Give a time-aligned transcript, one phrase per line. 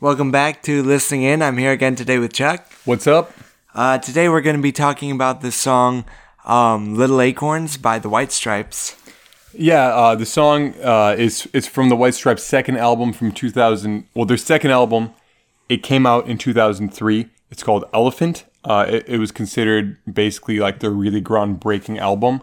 [0.00, 1.42] Welcome back to Listening In.
[1.42, 2.70] I'm here again today with Chuck.
[2.84, 3.32] What's up?
[3.74, 6.04] Uh, today we're going to be talking about the song
[6.44, 8.94] um, "Little Acorns" by the White Stripes.
[9.52, 14.06] Yeah, uh, the song uh, is it's from the White Stripes' second album from 2000.
[14.14, 15.14] Well, their second album,
[15.68, 17.28] it came out in 2003.
[17.50, 18.44] It's called Elephant.
[18.62, 22.42] Uh, it, it was considered basically like their really groundbreaking album.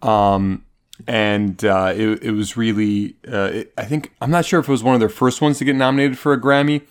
[0.00, 0.64] Um,
[1.06, 4.72] and uh, it, it was really, uh, it, I think, I'm not sure if it
[4.72, 6.82] was one of their first ones to get nominated for a Grammy,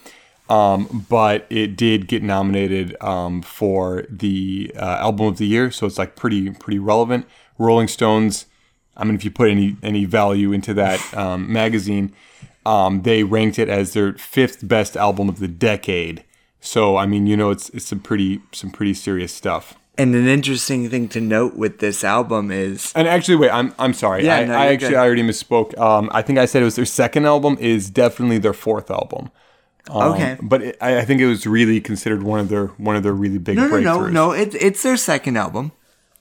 [0.50, 5.86] um, but it did get nominated um, for the uh, album of the year, so
[5.86, 7.28] it's like pretty pretty relevant.
[7.58, 8.46] Rolling Stones,
[8.96, 12.14] I mean, if you put any any value into that um, magazine,
[12.66, 16.24] um, they ranked it as their fifth best album of the decade.
[16.62, 19.76] So I mean, you know, it's it's some pretty some pretty serious stuff.
[20.00, 23.94] And an interesting thing to note with this album is And actually, wait, I'm I'm
[23.94, 24.26] sorry.
[24.26, 24.98] Yeah, I, no, I actually good.
[24.98, 25.78] I already misspoke.
[25.78, 27.58] Um, I think I said it was their second album.
[27.60, 29.32] Is definitely their fourth album.
[29.90, 30.38] Um, Okay.
[30.42, 33.14] but it, I, I think it was really considered one of their one of their
[33.14, 34.32] really big no, no, no, no.
[34.32, 35.72] It's it's their second album.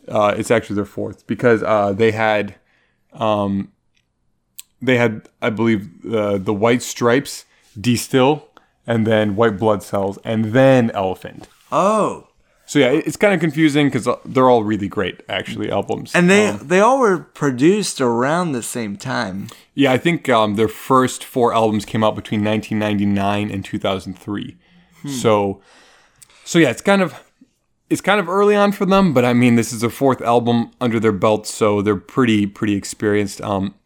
[0.08, 2.55] Uh, it's actually their fourth because uh, they had,
[3.12, 3.73] um,
[4.81, 7.45] they had I believe uh, the White Stripes,
[7.79, 8.42] De Stijl,
[8.86, 11.48] and then White Blood Cells, and then Elephant.
[11.73, 12.26] Oh,
[12.69, 16.12] So yeah, it's kind of confusing because they're all really great actually albums.
[16.14, 19.47] and they Um, they all were produced around the same time.
[19.75, 24.56] Yeah, I think um, their first four albums came out between 1999 and 2003.
[25.23, 25.61] So,
[26.45, 27.14] so yeah, it's kind of
[27.89, 30.73] it's kind of early on for them, but I mean, this is their fourth album
[30.80, 33.41] under their belt, so they're pretty pretty experienced.
[33.41, 33.77] Um,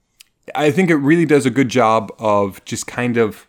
[0.55, 3.47] I think it really does a good job of just kind of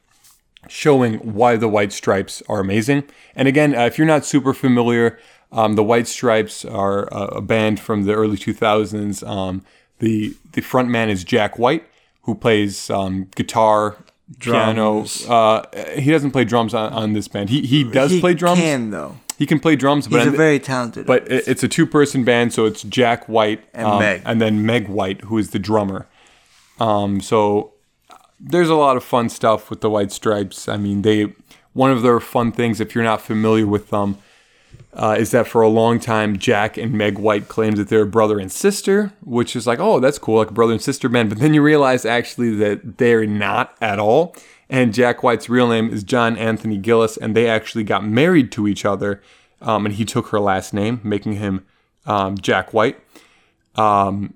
[0.69, 3.03] showing why the White Stripes are amazing.
[3.35, 5.19] And again, uh, if you're not super familiar,
[5.51, 9.27] um, the White Stripes are a, a band from the early 2000s.
[9.27, 9.63] Um,
[9.99, 11.85] the the front man is Jack White,
[12.23, 13.97] who plays um, guitar,
[14.39, 15.05] piano.
[15.27, 15.63] Uh,
[15.97, 17.49] he doesn't play drums on, on this band.
[17.49, 18.59] He he does he play drums.
[18.59, 19.17] He can though.
[19.37, 21.07] He can play drums, but He's a very talented.
[21.07, 24.21] but it- it's a two person band, so it's Jack White And Meg.
[24.23, 26.07] and then Meg White, who is the drummer.
[26.79, 27.73] Um, so
[28.41, 30.67] there's a lot of fun stuff with the White Stripes.
[30.67, 31.33] I mean, they
[31.73, 34.17] one of their fun things, if you're not familiar with them,
[34.93, 38.39] uh, is that for a long time Jack and Meg White claimed that they're brother
[38.39, 41.29] and sister, which is like, oh, that's cool, like brother and sister band.
[41.29, 44.35] But then you realize actually that they're not at all.
[44.69, 48.67] And Jack White's real name is John Anthony Gillis, and they actually got married to
[48.67, 49.21] each other.
[49.61, 51.65] Um, and he took her last name, making him
[52.05, 52.99] um, Jack White.
[53.75, 54.33] Um,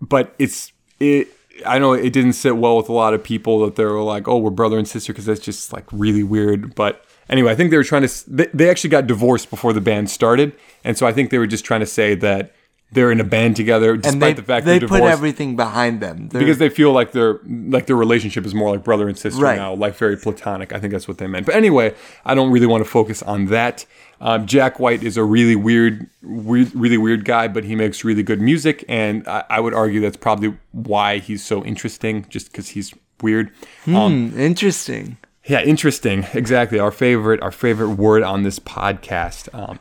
[0.00, 1.28] but it's it.
[1.64, 4.26] I know it didn't sit well with a lot of people that they were like,
[4.28, 6.74] "Oh, we're brother and sister," because that's just like really weird.
[6.74, 8.30] But anyway, I think they were trying to.
[8.30, 10.52] They, they actually got divorced before the band started,
[10.84, 12.52] and so I think they were just trying to say that
[12.92, 16.28] they're in a band together, despite and they the fact they put everything behind them.
[16.28, 19.42] They're- because they feel like their like their relationship is more like brother and sister
[19.42, 19.56] Right.
[19.56, 20.72] now, like very platonic.
[20.72, 21.46] I think that's what they meant.
[21.46, 23.84] But anyway, I don't really want to focus on that.
[24.20, 28.22] Um, Jack White is a really weird, weird, really weird guy, but he makes really
[28.22, 32.68] good music, and I, I would argue that's probably why he's so interesting, just because
[32.70, 33.50] he's weird.
[33.88, 35.18] Um, Hmm, interesting.
[35.44, 36.24] yeah, interesting.
[36.32, 36.78] Exactly.
[36.78, 39.48] Our favorite, our favorite word on this podcast.
[39.52, 39.80] Um,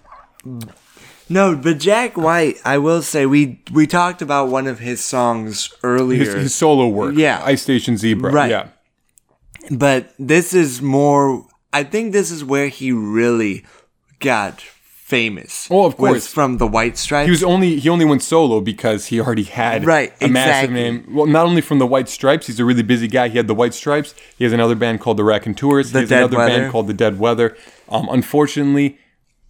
[1.27, 5.73] No, but Jack White, I will say we we talked about one of his songs
[5.83, 6.19] earlier.
[6.23, 7.15] his, his solo work.
[7.15, 7.41] Yeah.
[7.43, 8.31] Ice Station Zebra.
[8.31, 8.51] Right.
[8.51, 8.67] Yeah.
[9.71, 13.65] but this is more I think this is where he really
[14.19, 15.67] got famous.
[15.69, 16.27] Oh, of was course.
[16.27, 17.25] from the White Stripes.
[17.25, 21.05] He was only he only went solo because he already had Right, a massive name.
[21.13, 23.27] Well, not only from the White Stripes, he's a really busy guy.
[23.29, 24.13] He had the White Stripes.
[24.37, 25.91] He has another band called the Raconteurs.
[25.91, 26.57] The he has Dead another Weather.
[26.59, 27.57] band called the Dead Weather.
[27.89, 28.97] Um, unfortunately,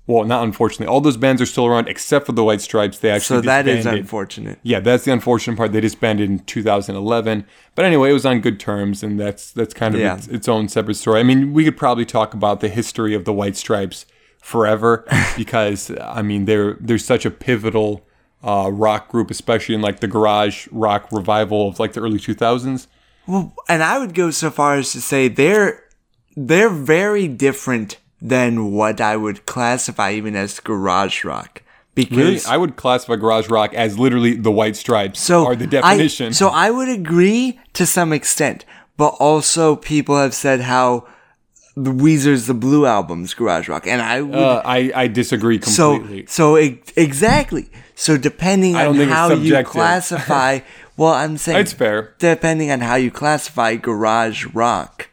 [0.07, 2.99] well, not unfortunately, all those bands are still around except for the White Stripes.
[2.99, 4.01] They actually so that is disbanded.
[4.01, 4.59] unfortunate.
[4.61, 5.71] Yeah, that's the unfortunate part.
[5.71, 7.45] They disbanded in 2011.
[7.73, 10.16] But anyway, it was on good terms, and that's that's kind of Yeah.
[10.16, 11.19] its, its own separate story.
[11.19, 14.05] I mean, we could probably talk about the history of the White Stripes
[14.41, 15.05] forever
[15.38, 18.05] because I mean they're they're such a pivotal
[18.43, 22.85] uh, rock group, especially in like the garage rock revival of like the early 2000s.
[23.25, 25.83] Well, and I would go so far as to say they're
[26.35, 31.62] they're very different than what I would classify even as garage rock.
[31.94, 35.66] Because Really, I would classify garage rock as literally the White Stripes so are the
[35.66, 36.34] I- definition.
[36.34, 38.66] so I would agree to some extent,
[38.97, 41.08] but also people have said how
[41.78, 46.26] the Weezer's the Blue album's garage rock, and I would uh, I I disagree completely.
[46.28, 47.70] so e- exactly.
[47.96, 50.59] So depending on how you classify,
[50.97, 52.14] well, I'm saying it's fair.
[52.20, 55.09] depending on how you classify garage rock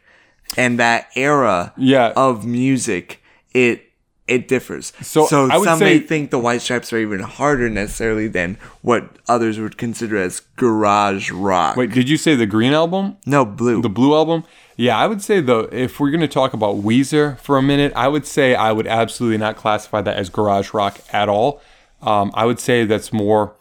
[0.56, 2.12] and that era Yeah.
[2.16, 3.22] of music,
[3.52, 3.84] it
[4.28, 4.92] it differs.
[5.02, 9.16] So, I would some may think the White Stripes are even harder necessarily than what
[9.28, 11.76] others would consider as garage rock.
[11.76, 13.16] Wait, did you say the Green album?
[13.26, 13.82] no, blue.
[13.82, 14.44] the blue album
[14.76, 17.92] Yeah, I would say though, if we're going to talk about Weezer for a minute,
[17.96, 21.60] I would say I would absolutely not classify that as garage rock at all.
[22.00, 23.54] Um, I would say that's more.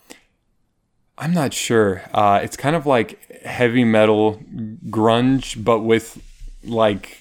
[1.17, 2.03] I'm not sure.
[2.13, 4.41] Uh, it's kind of like heavy metal
[4.89, 6.21] grunge, but with
[6.63, 7.19] like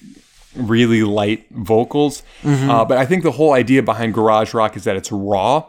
[0.55, 2.23] really light vocals.
[2.69, 5.65] Uh, but I think the whole idea behind garage rock is that it's raw.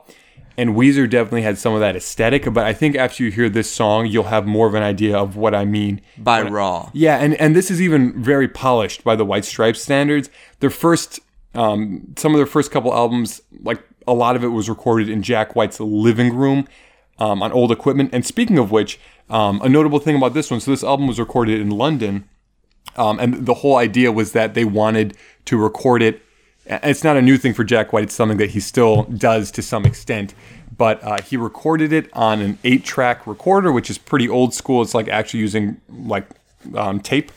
[0.58, 3.70] And Weezer definitely had some of that aesthetic, but I think after you hear this
[3.70, 6.02] song, you'll have more of an idea of what I mean.
[6.18, 6.90] By Raw.
[6.92, 10.28] Yeah, and, and this is even very polished by the White Stripes standards.
[10.60, 11.20] Their first,
[11.54, 15.22] um, some of their first couple albums, like a lot of it was recorded in
[15.22, 16.68] Jack White's living room
[17.18, 18.10] um, on old equipment.
[18.12, 21.18] And speaking of which, um, a notable thing about this one, so this album was
[21.18, 22.28] recorded in London,
[22.96, 26.22] um, and the whole idea was that they wanted to record it.
[26.66, 28.04] It's not a new thing for Jack White.
[28.04, 30.34] It's something that he still does to some extent.
[30.76, 34.82] But uh, he recorded it on an eight-track recorder, which is pretty old school.
[34.82, 36.26] It's like actually using like
[36.74, 37.30] um, tape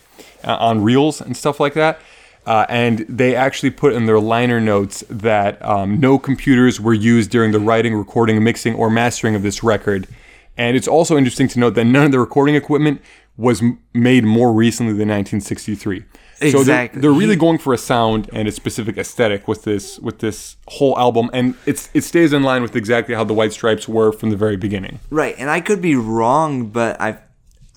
[0.43, 1.99] uh, on reels and stuff like that.
[2.45, 7.31] Uh, and they actually put in their liner notes that um, no computers were used
[7.31, 10.07] during the writing, recording, mixing, or mastering of this record.
[10.55, 13.01] And it's also interesting to note that none of the recording equipment
[13.37, 13.61] was
[13.93, 16.05] made more recently than 1963.
[16.51, 20.19] So they're, they're really going for a sound and a specific aesthetic with this with
[20.19, 23.87] this whole album, and it's it stays in line with exactly how the White Stripes
[23.87, 24.99] were from the very beginning.
[25.09, 27.19] Right, and I could be wrong, but I,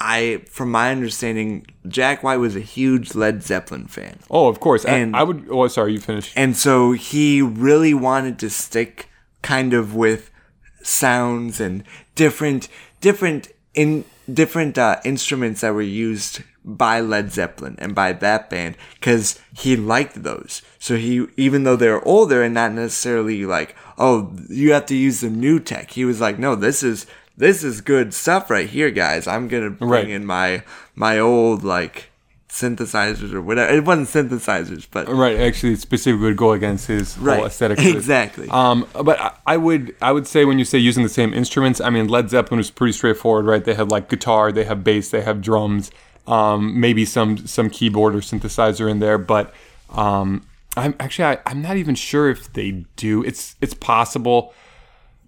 [0.01, 4.85] I, from my understanding, Jack White was a huge Led Zeppelin fan, Oh, of course.
[4.85, 5.47] I- And- I, would.
[5.51, 6.33] Oh, sorry, you finished.
[6.37, 9.09] and so he really wanted to stick
[9.43, 10.33] kind of with
[10.83, 11.85] sounds and
[12.17, 12.69] different,
[13.01, 18.77] different in different uh, instruments that were used by Led Zeppelin and by that band
[19.01, 20.61] because he liked those.
[20.79, 25.21] So he, even though they're older and not necessarily like, oh, you have to use
[25.21, 25.93] the new tech.
[25.93, 29.27] He was like, no, this is this is good stuff right here, guys.
[29.29, 30.11] I'm gonna bring Right.
[30.11, 30.63] in my
[30.95, 32.08] my old like
[32.49, 33.73] synthesizers or whatever.
[33.73, 37.79] It wasn't synthesizers, but Right, actually, specifically would go against his Right, whole aesthetic.
[37.79, 38.49] exactly.
[38.49, 41.81] Um, but I, I would, I would say when you say using the same instruments,
[41.81, 43.65] I mean Led Zeppelin was pretty straightforward, right?
[43.65, 45.91] They had like guitar, they have bass, they have drums,
[46.27, 49.19] um, maybe some some keyboard or synthesizer in there.
[49.19, 49.53] But
[49.91, 50.47] um,
[50.77, 53.23] I'm actually, I, I'm not even sure if they do.
[53.25, 54.55] It's it's possible,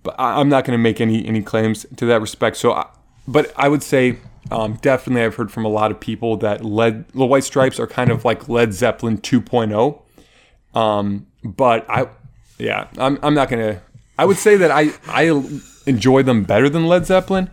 [0.02, 2.56] but I, I'm not going to make any any claims to that respect.
[2.56, 2.86] So, I,
[3.28, 4.16] but I would say.
[4.50, 7.86] Um, definitely, I've heard from a lot of people that Led the White Stripes are
[7.86, 10.00] kind of like Led Zeppelin 2.0.
[10.74, 12.08] Um, but I,
[12.58, 13.80] yeah, I'm, I'm not gonna.
[14.18, 15.30] I would say that I I
[15.86, 17.50] enjoy them better than Led Zeppelin,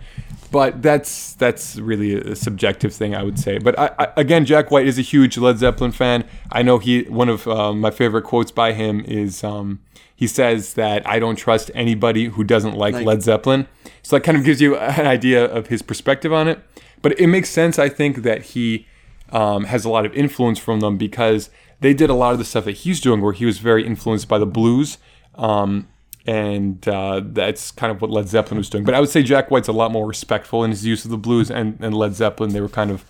[0.52, 3.58] but that's that's really a subjective thing I would say.
[3.58, 6.26] But I, I, again, Jack White is a huge Led Zeppelin fan.
[6.52, 9.80] I know he one of um, my favorite quotes by him is um,
[10.16, 13.68] he says that I don't trust anybody who doesn't like, Like- Led Zeppelin.
[14.04, 16.60] So that kind of gives you an idea of his perspective on it.
[17.02, 18.88] But it makes sense, I think, that he
[19.32, 21.50] um, has a lot of influence from them because
[21.80, 24.28] they did a lot of the stuff that he's doing, where he was very influenced
[24.28, 24.98] by the blues.
[25.36, 25.88] Um,
[26.26, 28.84] and uh, that's kind of what Led Zeppelin was doing.
[28.84, 31.18] But I would say Jack White's a lot more respectful in his use of the
[31.18, 33.06] blues, and, and Led Zeppelin, they were kind of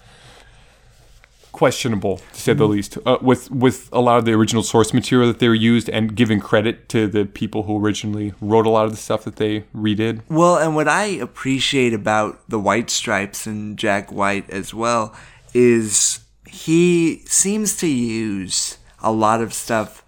[1.58, 5.28] questionable to say the least uh, with with a lot of the original source material
[5.28, 8.86] that they were used and giving credit to the people who originally wrote a lot
[8.86, 13.48] of the stuff that they redid Well, and what I appreciate about the White Stripes
[13.48, 15.16] and Jack White as well
[15.56, 20.04] is he seems to use a lot of stuff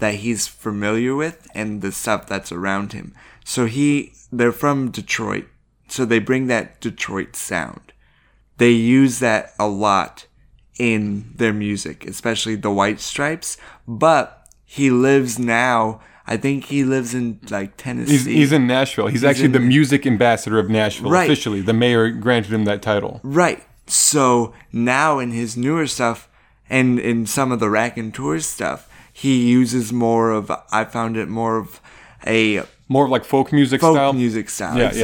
[0.00, 3.14] that he's familiar with and the stuff that's around him.
[3.44, 5.46] So he they're from Detroit.
[5.88, 7.92] So they bring that Detroit sound.
[8.58, 10.26] They use that a lot
[10.80, 17.12] in their music, especially the White Stripes, but he lives now I think he lives
[17.12, 18.12] in like Tennessee.
[18.12, 21.28] he's, he's in nashville he's, actually in- the music ambassador of nashville Right.
[21.28, 23.62] officially the mayor granted him that title Right.
[23.86, 26.28] So now in his newer stuff
[26.68, 31.56] and in some of the Raconteur stuff, he uses more of I found it more
[31.58, 31.80] of
[32.26, 34.78] a more of like folk music folk style music style.
[34.78, 35.00] Yeah, yeah.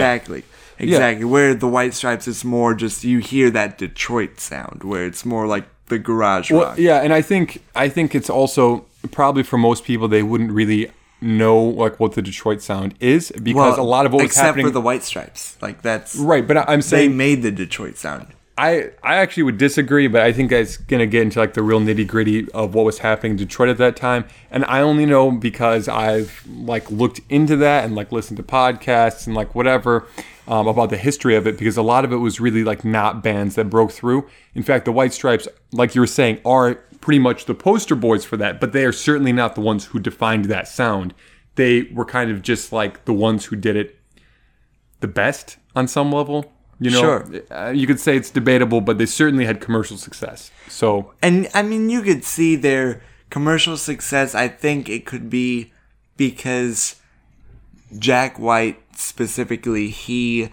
[0.78, 0.88] Exactly.
[0.95, 1.25] Exactly.
[1.25, 5.47] Where the White Stripes it's more just you hear that Detroit sound where it's more
[5.47, 6.78] like the garage Well, rock.
[6.78, 10.90] yeah, and I think I think it's also probably for most people they wouldn't really
[11.21, 14.66] know like what the Detroit sound is because a lot of what was except happening
[14.66, 15.56] for the White Stripes.
[15.62, 16.47] Like that's right.
[16.47, 18.28] But I'm they saying made the Detroit sound.
[18.59, 21.80] I I actually would disagree, but I think that's gonna get into like the real
[21.80, 25.30] nitty gritty of what was happening in Detroit at that time, and I only know
[25.30, 30.06] because I've like looked into that and like listened to podcasts and like whatever
[30.48, 33.22] um, about the history of it because a lot of it was really like not
[33.22, 34.26] bands that broke through.
[34.54, 38.24] In fact, the White Stripes, like you were saying, are pretty much the poster boys
[38.24, 41.14] for that, but they are certainly not the ones who defined that sound.
[41.56, 43.98] They were kind of just like the ones who did it
[45.00, 46.52] the best on some level.
[46.78, 47.26] You know, Sure.
[47.50, 50.50] uh, you could say it's debatable, but they certainly had commercial success.
[50.68, 54.34] So And I mean, you could see their commercial success.
[54.34, 55.72] I think it could be
[56.18, 56.95] because
[57.98, 60.50] Jack White specifically, he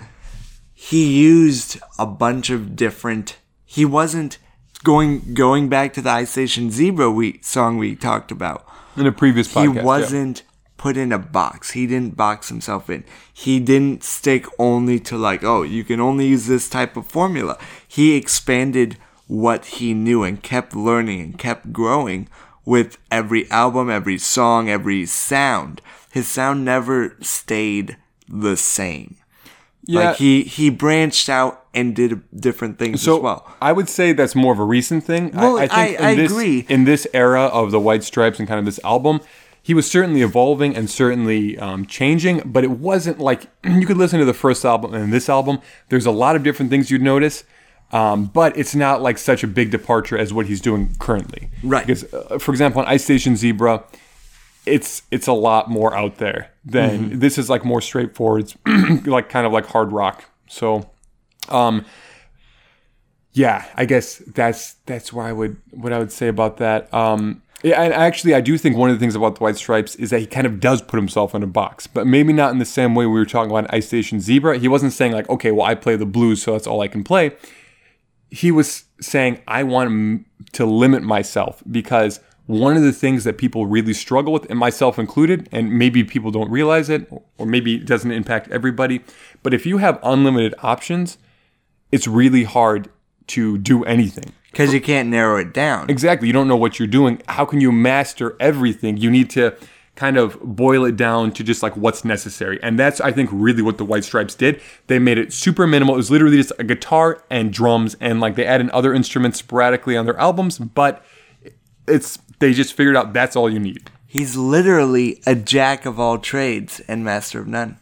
[0.74, 3.38] he used a bunch of different.
[3.66, 4.38] He wasn't
[4.84, 8.66] going going back to the Ice Station Zebra we song we talked about.
[8.96, 10.44] in a previous podcast, he wasn't
[10.78, 11.72] put in a box.
[11.72, 13.06] He didn't box himself in.
[13.32, 17.58] He didn't stick only to like, oh, you can only use this type of formula.
[17.88, 18.98] He expanded
[19.28, 22.28] what he knew and kept learning and kept growing
[22.66, 25.82] with every album, every song, every sound.
[26.12, 29.18] His sound never stayed the same.
[29.86, 30.10] Yeah.
[30.10, 33.56] Like he he branched out and did different things So as well.
[33.62, 35.32] I would say that's more of a recent thing.
[35.34, 36.66] Well, I, I think I- in I this, agree.
[36.70, 39.20] In this era of the White Stripes and kind of this album,
[39.62, 44.20] he was certainly evolving and certainly um, changing, but it wasn't like you could listen
[44.20, 45.60] to the first album and this album.
[45.90, 47.44] There's a lot of different things you'd notice.
[47.94, 51.50] Um, but it's not like such a big departure as what he's doing currently.
[51.64, 51.86] Right.
[51.86, 53.84] Because, uh, for example, on Ice Station Zebra,
[54.66, 57.20] it's it's a lot more out there than Mm-hmm.
[57.20, 58.44] this is like more straightforward.
[58.66, 60.26] It's like kind of like hard rock.
[60.48, 60.90] So,
[61.50, 61.86] um,
[63.34, 66.92] yeah, I guess that's that's where I would what I would say about that.
[66.94, 69.96] Um, yeah, and actually, I do think one of the things about the White Stripes
[69.96, 72.60] is that he kind of does put himself in a box, but maybe not in
[72.60, 74.58] the same way we were talking about Ice Station Zebra.
[74.58, 77.04] He wasn't saying like, okay, well, I play the blues, so that's all I can
[77.04, 77.32] play.
[78.34, 83.68] He was saying, I want to limit myself because one of the things that people
[83.68, 87.86] really struggle with, and myself included, and maybe people don't realize it, or maybe it
[87.86, 89.02] doesn't impact everybody,
[89.44, 91.20] but if you have unlimited options,
[91.92, 92.90] it's really hard
[93.28, 94.34] to do anything.
[94.52, 95.90] Because you can't narrow it down.
[95.90, 96.28] Exactly.
[96.28, 97.22] You don't know what you're doing.
[97.28, 98.98] How can you master everything?
[98.98, 99.56] You need to
[99.96, 102.60] kind of boil it down to just like what's necessary.
[102.64, 104.62] And that's, I think, really what the White Stripes did.
[104.88, 105.94] They made it super minimal.
[105.94, 109.40] It was literally just a guitar and drums, and like they add in other instruments
[109.40, 111.06] sporadically on their albums, but
[111.88, 113.90] it's they just figured out that's all you need.
[114.08, 117.80] He's literally a jack of all trades and master of none.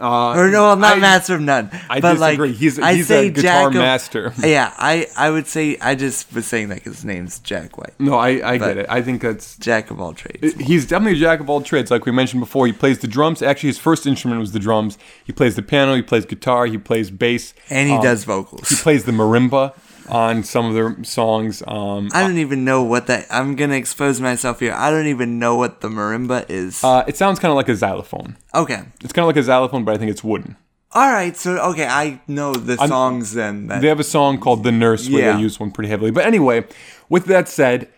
[0.00, 1.70] Uh, Or no, well, not I- master of none.
[1.88, 2.48] I but disagree.
[2.48, 4.32] Like, He's- I he's say a guitar jack of- master.
[4.44, 7.94] Yeah, I, I would say I just was saying that 'cause his name's Jack White,
[8.00, 8.86] No, I, I But- get it.
[8.88, 10.54] I think that's jack of all trades.
[10.60, 12.66] He's definitely a jack of all trades, like we mentioned before.
[12.66, 13.40] He plays the drums.
[13.40, 14.98] Actually, his first instrument was the drums.
[15.24, 15.94] He plays the piano.
[15.94, 16.66] He plays guitar.
[16.66, 17.54] He plays bass.
[17.70, 18.68] and he um, does vocals.
[18.68, 19.74] He plays the marimba
[20.08, 21.62] on some of their songs.
[21.66, 23.26] Um, I don't even know what that.
[23.30, 24.72] I'm gonna expose myself here.
[24.74, 26.82] I don't even know what the marimba is.
[26.84, 28.36] uh, it sounds kind of like a xylophone.
[28.54, 28.82] okay.
[29.02, 30.56] It's kind of like a xylophone, but I think it's wooden.
[30.92, 31.36] All right.
[31.36, 33.66] So okay, I know the songs then.
[33.66, 35.32] That, They have a song called "The Nurse" where Yeah.
[35.36, 36.10] they use one pretty heavily.
[36.12, 36.66] But anyway,
[37.08, 37.88] with that said,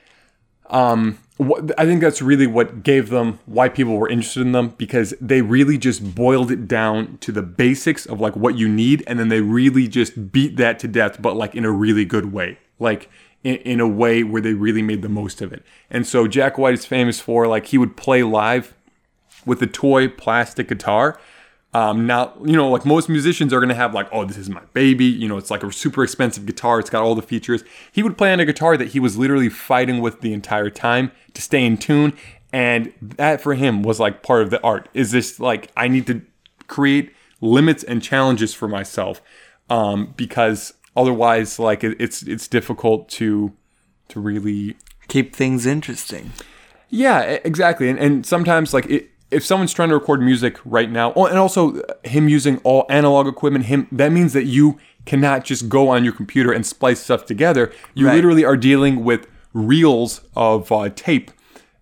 [0.71, 5.13] um, I think that's really what gave them why people were interested in them because
[5.21, 9.19] they really just boiled it down to the basics of like what you need, and
[9.19, 12.59] then they really just beat that to death, but like in a really good way,
[12.79, 13.11] like.
[13.45, 15.63] In, in a way where they really made the most of it.
[15.89, 18.75] And so Jack White is famous for like he would play live
[19.45, 21.21] with a toy plastic guitar.
[21.77, 24.49] Um, now, you know, like most musicians are going to have like, oh, this is
[24.49, 25.05] my baby.
[25.05, 26.81] You know, it's like a super expensive guitar.
[26.81, 27.63] It's got all the features.
[27.93, 31.13] He would play on a guitar that he was literally fighting with the entire time
[31.35, 32.15] to stay in tune.
[32.51, 36.07] And that for him was like part of the art is this like, I need
[36.07, 36.23] to
[36.67, 39.21] create limits and challenges for myself.
[39.69, 43.53] Um, because otherwise like it, it's, it's difficult to,
[44.09, 44.77] to really
[45.09, 46.33] keep things interesting.
[46.89, 47.91] yeah, exactly.
[47.91, 51.37] And, and sometimes, like, it, if someone's trying to record music right now, oh, and
[51.39, 55.89] also uh, him using all analog equipment, him that means that you cannot just go
[55.89, 57.73] on your computer and splice stuff together.
[57.95, 58.15] You Right.
[58.17, 61.31] literally are dealing with reels of uh, tape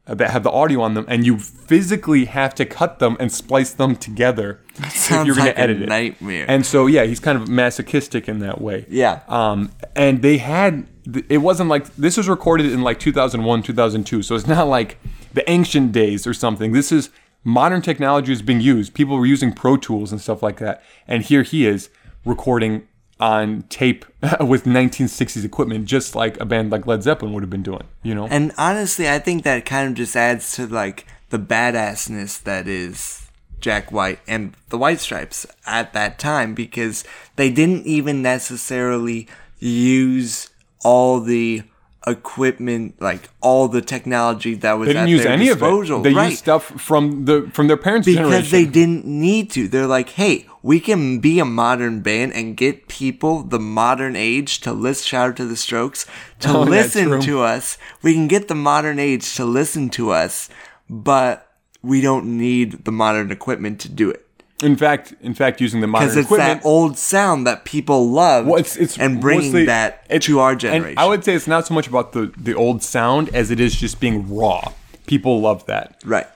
[0.07, 3.33] uh, that have the audio on them, and you physically have to cut them and
[3.33, 5.89] splice them together if you're going like to a edit it.
[5.89, 6.45] nightmare.
[6.49, 8.85] And so, yeah, he's kind of masochistic in that way.
[8.89, 9.21] Yeah.
[9.29, 10.87] Um, and they had,
[11.29, 14.23] it wasn't like, this was recorded in like 2001, 2002.
[14.23, 14.99] So it's not like
[15.33, 16.73] the ancient days or something.
[16.73, 17.09] This is
[17.45, 18.95] modern technology is being used.
[18.95, 20.83] People were using Pro Tools and stuff like that.
[21.07, 21.91] And here he is
[22.25, 22.89] recording
[23.21, 24.05] on tape
[24.41, 28.15] with 1960s equipment, just like a band like Led Zeppelin would have been doing, you
[28.15, 28.27] know?
[28.27, 33.29] And honestly, I think that kind of just adds to like the badassness that is
[33.61, 37.05] Jack White and the White Stripes at that time because
[37.37, 40.51] they didn't even necessarily use
[40.85, 41.63] all the
[42.07, 46.01] equipment, like all the technology that was they didn't at use any disposal.
[46.01, 46.11] of it.
[46.11, 46.31] They right.
[46.31, 48.51] used stuff from the from their parents' because generation.
[48.51, 49.69] they didn't need to.
[49.69, 54.61] They're like, hey, we can be a modern band and get people the modern age
[54.61, 55.07] to listen.
[55.07, 56.07] Shout out to the Strokes
[56.41, 57.79] to Oh, listen to us.
[58.03, 60.49] We can get the modern age to listen to us,
[60.89, 61.51] but
[61.83, 64.24] we don't need the modern equipment to do it.
[64.65, 68.11] In fact, in fact, using the modern because it's equipment, that old sound that people
[68.11, 70.99] love Well, it's, it's and bringing mostly- that it- to our and generation.
[70.99, 73.75] I would say it's not so much about the the old sound as it is
[73.77, 74.73] just being raw.
[75.07, 76.01] People love that.
[76.05, 76.27] right.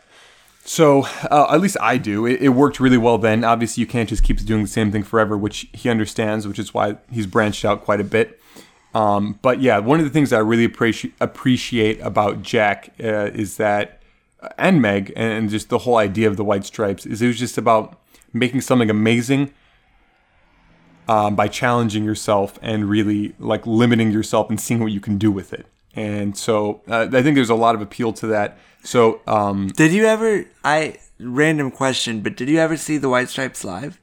[0.65, 2.27] So uh, at least I do.
[2.27, 3.43] It, it worked really well then.
[3.43, 6.75] Obviously, you can't just keep doing the same thing forever, which he understands, which is
[6.75, 8.39] why he's branched out quite a bit.
[8.95, 13.57] Um, but yeah, one of the things I really appreci- appreciate about Jack uh, is
[13.57, 14.03] that,
[14.43, 17.39] uh, and Meg, and just the whole idea of the White Stripes is it was
[17.39, 17.99] just about
[18.33, 19.53] making something amazing
[21.09, 25.31] um, by challenging yourself and really like limiting yourself and seeing what you can do
[25.31, 25.67] with it.
[25.95, 28.59] And so uh, I think there's a lot of appeal to that.
[28.85, 30.45] So um, Did you ever?
[30.63, 34.01] I random question, but did you ever see the White Stripes live?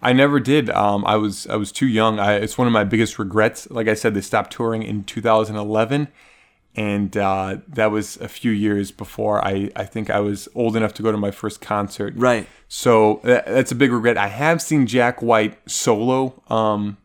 [0.00, 0.70] I never did.
[0.70, 2.18] Um, I was I was too young.
[2.18, 3.70] I, it's one of my biggest regrets.
[3.70, 6.08] Like I said, they stopped touring in 2011,
[6.76, 10.92] and uh, that was a few years before I, I think I was old enough
[10.94, 12.14] to go to my first concert.
[12.16, 12.48] Right.
[12.68, 14.18] So that, that's a big regret.
[14.18, 16.96] I have seen Jack White solo um,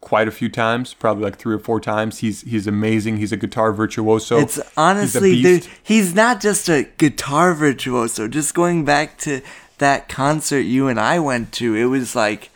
[0.00, 2.18] quite a few times, probably like three or four times.
[2.18, 3.16] He's he's amazing.
[3.16, 4.38] He's a guitar virtuoso.
[4.38, 5.64] It's He's honestly, beast.
[5.64, 8.28] dude, he's not just a guitar virtuoso.
[8.28, 9.42] Just going back to
[9.78, 12.50] that concert you and I went to, it was like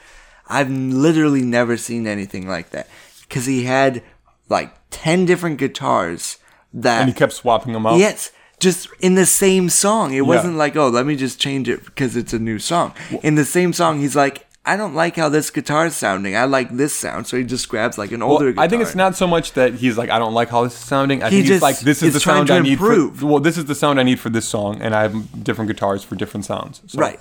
[0.46, 2.88] I've literally never seen anything like that
[3.22, 4.04] because he had
[4.48, 6.38] like ten different guitars
[6.74, 7.98] that and he kept swapping them out.
[7.98, 10.12] Yes, just in the same song.
[10.14, 12.94] It wasn't like, oh, let me just change it because it's a new song.
[13.22, 16.36] In the same song, he's like, I don't like how this guitar is sounding.
[16.36, 17.26] I like this sound.
[17.26, 18.64] So he just grabs like an older Well, guitar.
[18.64, 20.80] I think it's not so much that he's like, I don't like how this is
[20.80, 21.22] sounding.
[21.22, 23.08] I He think he's just like, this is the sound I need for.
[23.26, 26.04] Well, this is the sound I need for this song, and I have different guitars
[26.04, 26.82] for different sounds.
[26.86, 27.18] So, Right.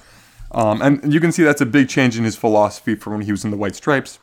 [0.51, 3.31] Um, and you can see that's a big change in his philosophy from when he
[3.31, 4.19] was in the White Stripes.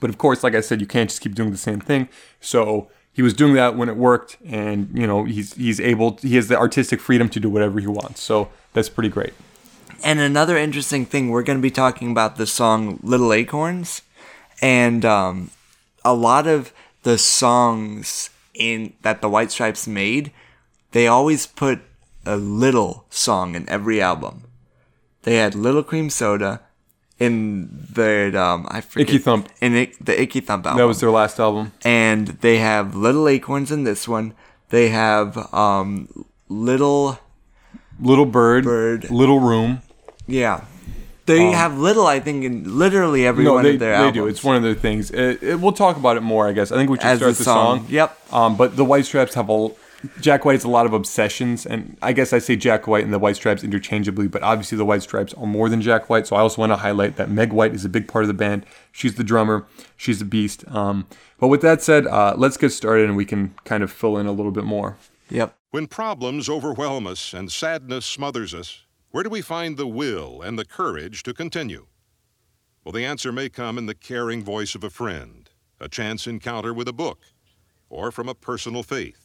[0.00, 2.08] But of course, like I said, you can't just keep doing the same thing.
[2.40, 6.18] So he was doing that when it worked, and you know he's he's able.
[6.22, 8.22] He has the artistic freedom to do whatever he wants.
[8.22, 9.34] So that's pretty great.
[10.04, 14.02] And another interesting thing, we're going to be talking about the song Little Acorns.
[14.60, 15.50] And um,
[16.04, 20.32] a lot of the songs in that the White Stripes made,
[20.90, 21.82] they always put
[22.26, 24.44] a little song in every album.
[25.22, 26.62] They had Little Cream Soda
[27.26, 29.48] in the um I forget Icky Thump.
[29.60, 30.78] in Ick- the Icky Thump album.
[30.78, 31.72] That was their last album.
[31.84, 34.34] and they have Little Acorns in this one.
[34.70, 36.08] They have um
[36.48, 37.18] Little
[38.00, 39.10] Little Bird, Bird.
[39.10, 39.82] Little Room.
[40.26, 40.64] Yeah.
[41.26, 43.96] They have little, I think, in literally every Um, No, one they, of their they
[43.96, 44.14] albums.
[44.14, 44.26] do.
[44.26, 45.10] It's one of their things.
[45.12, 46.72] It, it- we'll talk about it more, I guess.
[46.72, 47.78] I think we should As start the the song.
[47.78, 47.86] song.
[47.90, 48.18] Yep.
[48.32, 49.68] Um, but the White Stripes have a.
[50.20, 53.12] Jack White has a lot of obsessions, and I guess I say Jack White and
[53.12, 56.26] the White Stripes interchangeably, but obviously the White Stripes are more than Jack White.
[56.26, 58.34] So I also want to highlight that Meg White is a big part of the
[58.34, 58.66] band.
[58.90, 59.66] She's the drummer.
[59.96, 60.66] She's a beast.
[60.68, 61.06] Um,
[61.38, 64.26] but with that said, uh, let's get started, and we can kind of fill in
[64.26, 64.96] a little bit more.
[65.30, 65.56] Yep.
[65.70, 70.58] When problems overwhelm us and sadness smothers us, where do we find the will and
[70.58, 71.86] the courage to continue?
[72.84, 76.74] Well, the answer may come in the caring voice of a friend, a chance encounter
[76.74, 77.20] with a book,
[77.88, 79.21] or from a personal faith.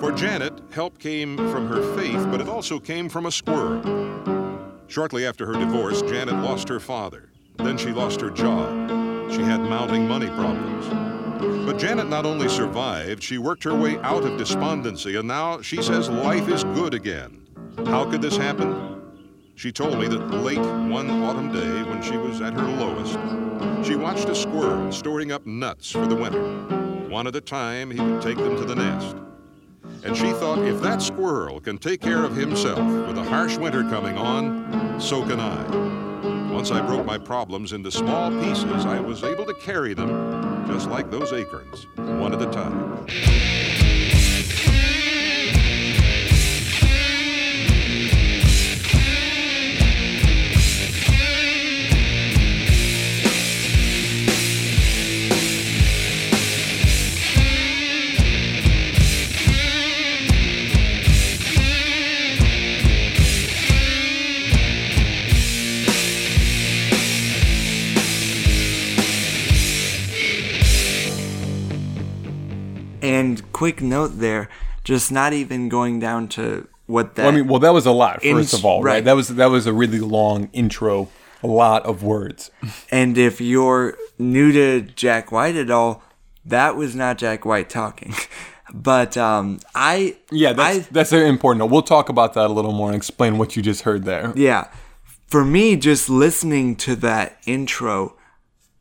[0.00, 3.82] For Janet, help came from her faith, but it also came from a squirrel.
[4.86, 7.30] Shortly after her divorce, Janet lost her father.
[7.56, 8.90] Then she lost her job.
[9.32, 10.86] She had mounting money problems.
[11.66, 15.82] But Janet not only survived, she worked her way out of despondency, and now she
[15.82, 17.46] says life is good again.
[17.86, 19.02] How could this happen?
[19.56, 23.18] She told me that late one autumn day, when she was at her lowest,
[23.84, 27.08] she watched a squirrel storing up nuts for the winter.
[27.08, 29.16] One at a time, he would take them to the nest.
[30.04, 33.82] And she thought if that squirrel can take care of himself with a harsh winter
[33.84, 36.52] coming on, so can I.
[36.52, 40.88] Once I broke my problems into small pieces, I was able to carry them just
[40.88, 43.77] like those acorns, one at a time.
[73.08, 74.48] And quick note there,
[74.84, 77.24] just not even going down to what that.
[77.24, 78.22] Well, I mean, well, that was a lot.
[78.22, 78.94] First Ins- of all, right?
[78.94, 79.04] right.
[79.04, 81.08] That was that was a really long intro,
[81.42, 82.50] a lot of words.
[82.90, 86.02] and if you're new to Jack White at all,
[86.44, 88.14] that was not Jack White talking.
[88.72, 91.70] But um, I Yeah, that's I, that's very important.
[91.70, 94.32] We'll talk about that a little more and explain what you just heard there.
[94.36, 94.68] Yeah.
[95.28, 98.16] For me, just listening to that intro,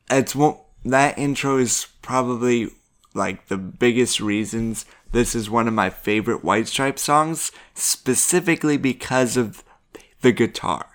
[0.10, 2.70] it's one, that intro is probably
[3.18, 9.38] like the biggest reasons this is one of my favorite White Stripe songs, specifically because
[9.38, 9.64] of
[10.22, 10.86] the guitar.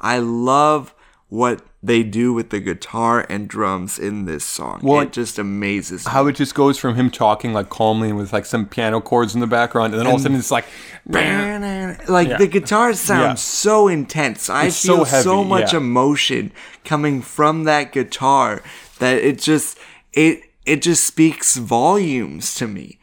[0.00, 0.94] I love
[1.28, 4.80] what they do with the guitar and drums in this song.
[4.82, 6.10] Well, it just amazes me.
[6.12, 9.34] How it just goes from him talking like calmly and with like some piano chords
[9.34, 10.64] in the background, and then all of a sudden it's like,
[11.06, 11.98] bam.
[12.08, 12.38] like Yeah.
[12.38, 13.34] the guitar sounds Yeah.
[13.34, 14.48] so intense.
[14.48, 15.78] I It's feel so, heavy, much yeah.
[15.78, 16.52] emotion
[16.84, 18.62] coming from that guitar
[18.98, 19.78] that it just
[20.12, 22.98] it it just speaks volumes to me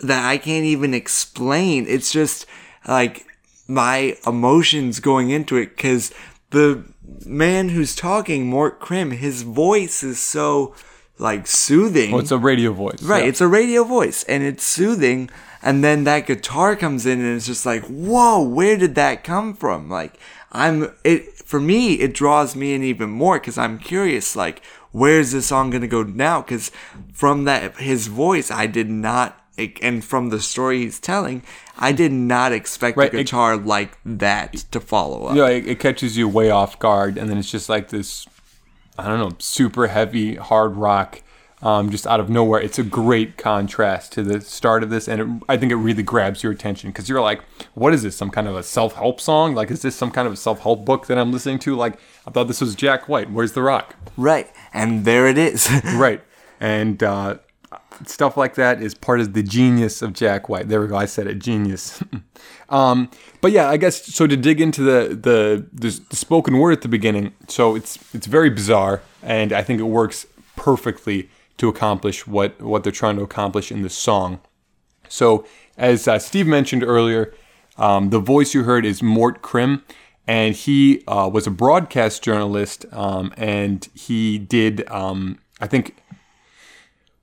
[0.00, 1.86] that I can't even explain.
[1.88, 2.46] It's just
[2.86, 3.26] like
[3.68, 6.12] my emotions going into it because
[6.50, 6.84] the
[7.26, 10.74] man who's talking, Mort Crim, his voice is so
[11.18, 12.10] like soothing.
[12.10, 13.28] well, it's a radio voice, Right, yeah.
[13.28, 15.30] it's a radio voice and it's soothing.
[15.62, 19.54] And then that guitar comes in and it's just like, whoa, where did that come
[19.54, 19.88] from?
[19.88, 20.14] Like,
[20.50, 24.60] I'm, it, for me, it draws me in even more because I'm curious, like,
[24.92, 26.40] where's this song going to go now?
[26.42, 26.70] Because
[27.12, 29.38] from that, his voice, I did not,
[29.82, 31.42] and from the story he's telling,
[31.78, 35.36] I did not expect Right, a it- guitar like that to follow up.
[35.36, 38.26] Yeah, it, it catches you way off guard, and then it's just like this,
[38.98, 41.22] I don't know, super heavy hard rock,
[41.62, 42.60] um, just out of nowhere.
[42.60, 46.02] It's a great contrast to the start of this, and it, I think it really
[46.02, 47.42] grabs your attention because you're like,
[47.74, 48.16] what is this?
[48.16, 49.54] Some kind of a self help song?
[49.54, 51.76] Like, is this some kind of a self help book that I'm listening to?
[51.76, 53.30] Like, I thought this was Jack White.
[53.30, 53.94] Where's the rock?
[54.16, 54.50] Right.
[54.74, 55.70] And there it is.
[55.94, 56.20] right.
[56.60, 57.38] And uh,
[58.06, 60.68] stuff like that is part of the genius of Jack White.
[60.68, 60.96] There we go.
[60.96, 62.02] I said it, genius.
[62.68, 64.26] um, but yeah, I guess so.
[64.26, 68.26] To dig into the, the the the spoken word at the beginning, so it's it's
[68.26, 73.22] very bizarre, and I think it works perfectly to accomplish what what they're trying to
[73.22, 74.40] accomplish in this song.
[75.08, 77.34] So, as uh, Steve mentioned earlier,
[77.76, 79.84] um, the voice you heard is Mort Crim,
[80.26, 85.96] and he uh, was a broadcast journalist, um, and he did, um, I think,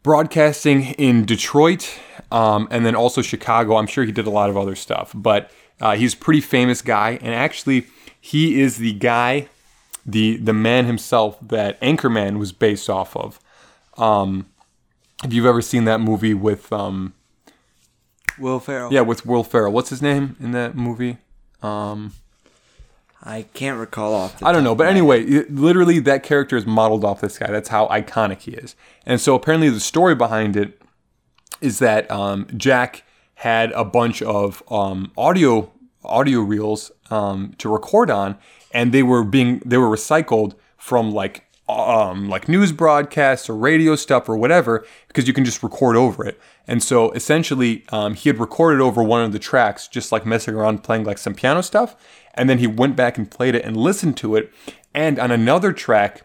[0.03, 1.99] broadcasting in Detroit,
[2.31, 3.77] um, and then also Chicago.
[3.77, 6.81] I'm sure he did a lot of other stuff, but uh, he's a pretty famous
[6.81, 7.87] guy, and actually,
[8.19, 9.47] he is the guy,
[10.05, 13.39] the the man himself that Anchorman was based off of.
[13.99, 14.45] Um,
[15.23, 17.13] if you've ever seen that movie with um,
[18.37, 18.91] Will Ferrell.
[18.93, 19.71] yeah, with Will Ferrell.
[19.73, 21.17] What's his name in that movie?
[21.61, 22.13] Um,
[23.21, 26.65] I can't recall off the I don't know, but anyway, it- literally that character is
[26.65, 27.51] modeled off this guy.
[27.51, 28.75] That's how iconic he is.
[29.05, 30.81] And so apparently the story behind it
[31.59, 33.03] is that um, Jack
[33.35, 35.71] had a bunch of um, audio
[36.05, 38.37] audio reels um, to record on,
[38.73, 43.95] and they were being they were recycled from like um, like news broadcasts or radio
[43.95, 46.39] stuff or whatever because you can just record over it.
[46.67, 50.55] And so essentially, um, he had recorded over one of the tracks, just like messing
[50.55, 51.95] around playing like some piano stuff,
[52.33, 54.51] and then he went back and played it and listened to it.
[54.93, 56.23] And on another track,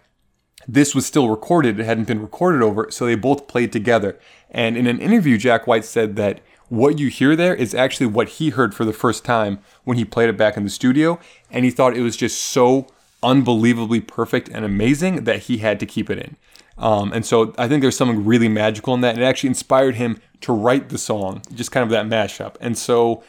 [0.66, 1.78] this was still recorded.
[1.78, 4.18] It hadn't been recorded over, so they both played together.
[4.50, 8.28] And in an interview, Jack White said that what you hear there is actually what
[8.30, 11.18] he heard for the first time when he played it back in the studio,
[11.50, 12.87] and he thought it was just so
[13.24, 16.37] unbelievably perfect and amazing that he had to keep it in.
[16.76, 19.16] Um, and so I think there's something really magical in that.
[19.16, 22.56] It actually inspired him to write the song, just kind of that mashup.
[22.60, 23.22] And so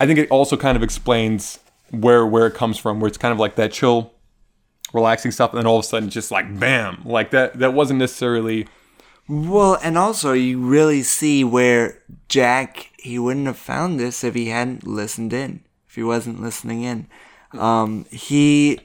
[0.00, 1.58] I think it also kind of explains
[1.90, 4.12] where where it comes from, where it's kind of like that chill,
[4.92, 7.98] relaxing stuff, and then all of a sudden just like bam, like that that wasn't
[7.98, 8.68] necessarily
[9.28, 14.48] Well, and also you really see where Jack he wouldn't have found this if he
[14.50, 17.08] hadn't listened in, if he wasn't listening in.
[17.52, 18.80] Um, he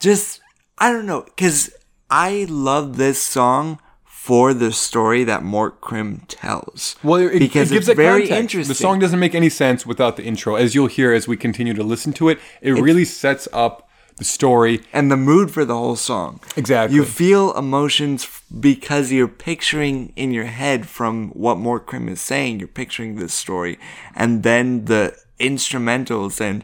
[0.00, 0.40] just
[0.78, 1.70] I don't know because
[2.10, 6.94] I love this song for the story that Mort Crim tells.
[7.02, 8.40] well, it, because it gives it's very context.
[8.40, 8.68] interesting.
[8.68, 11.74] The song doesn't make any sense without the intro, as you'll hear as we continue
[11.74, 12.38] to listen to it.
[12.60, 14.82] It really sets up the story.
[14.92, 16.40] and the mood for the whole song.
[16.56, 16.94] Exactly.
[16.96, 22.60] You feel emotions because you're picturing in your head from what Mort Crim is saying.
[22.60, 23.78] You're picturing this story,
[24.14, 26.62] and then the instrumentals and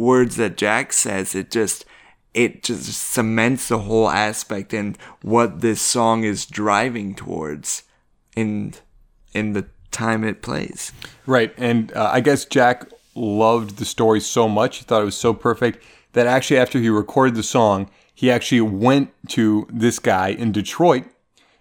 [0.00, 1.34] words that Jack says.
[1.34, 1.84] It just
[2.32, 7.82] it just cements the whole aspect and what this song is driving towards
[8.36, 8.74] in
[9.32, 10.92] in the time it plays.
[11.26, 15.16] Right, and uh, I guess Jack loved the story so much, he thought it was
[15.16, 20.28] so perfect that actually after he recorded the song, he actually went to this guy
[20.28, 21.04] in Detroit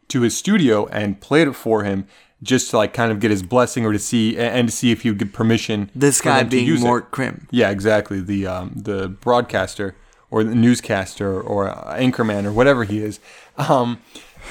[0.09, 2.07] to his studio and played it for him
[2.41, 5.01] just to like kind of get his blessing or to see and to see if
[5.01, 5.89] he would get permission.
[5.95, 6.85] This guy being use it.
[6.85, 7.47] Mort Krim.
[7.51, 8.21] Yeah, exactly.
[8.21, 9.95] The um, the broadcaster
[10.31, 13.19] or the newscaster or anchorman or whatever he is.
[13.57, 14.01] Um,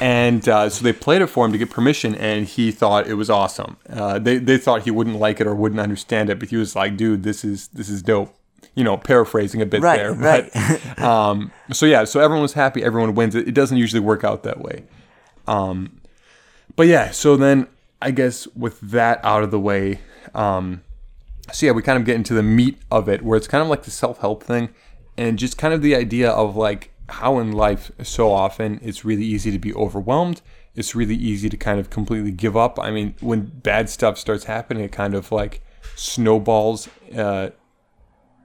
[0.01, 3.15] and uh, so they played it for him to get permission, and he thought it
[3.15, 3.79] was awesome.
[3.89, 6.77] Uh, they they thought he wouldn't like it or wouldn't understand it, but he was
[6.77, 8.35] like, "Dude, this is this is dope."
[8.75, 10.13] You know, paraphrasing a bit Right, there.
[10.13, 10.51] right.
[10.53, 12.85] But, um, so yeah, so everyone was happy.
[12.85, 13.35] Everyone wins.
[13.35, 14.85] It, it doesn't usually work out that way.
[15.49, 16.01] Um,
[16.77, 17.67] but yeah, so then
[18.01, 20.01] I guess with that out of the way,
[20.35, 20.83] um,
[21.53, 23.69] so yeah, we kind of get into the meat of it, where it's kind of
[23.69, 24.71] like the self help thing,
[25.17, 29.25] and just kind of the idea of like how in life so often it's really
[29.25, 30.43] easy to be overwhelmed.
[30.75, 32.79] It's really easy to kind of completely give up.
[32.79, 35.63] I mean, when bad stuff starts happening, it kind of like
[35.97, 36.89] snowballs.
[37.17, 37.51] Uh,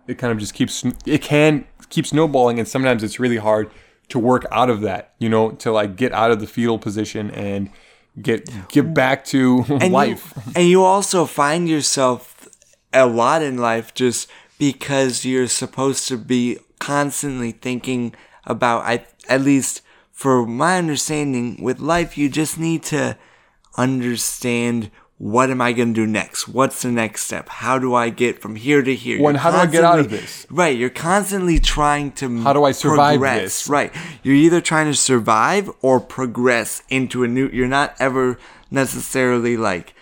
[0.08, 3.70] it kind of just keeps it can keep snowballing, and sometimes it's really hard
[4.10, 5.14] to work out of that.
[5.20, 7.70] You know, to like get out of the fetal position and
[8.22, 10.34] get get back to and life.
[10.36, 12.48] You, and you also find yourself
[12.94, 18.14] a lot in life just because you're supposed to be constantly thinking
[18.46, 23.18] about I at least for my understanding with life you just need to
[23.78, 26.48] understand what am I going to do next?
[26.48, 27.48] What's the next step?
[27.48, 29.22] How do I get from here to here?
[29.22, 30.46] When, how do I get out of this?
[30.50, 33.42] Right, you're constantly trying to How do I survive progress.
[33.42, 33.70] this?
[33.70, 33.94] Right.
[34.24, 38.38] You're either trying to survive or progress into a new you're not ever
[38.70, 39.94] necessarily like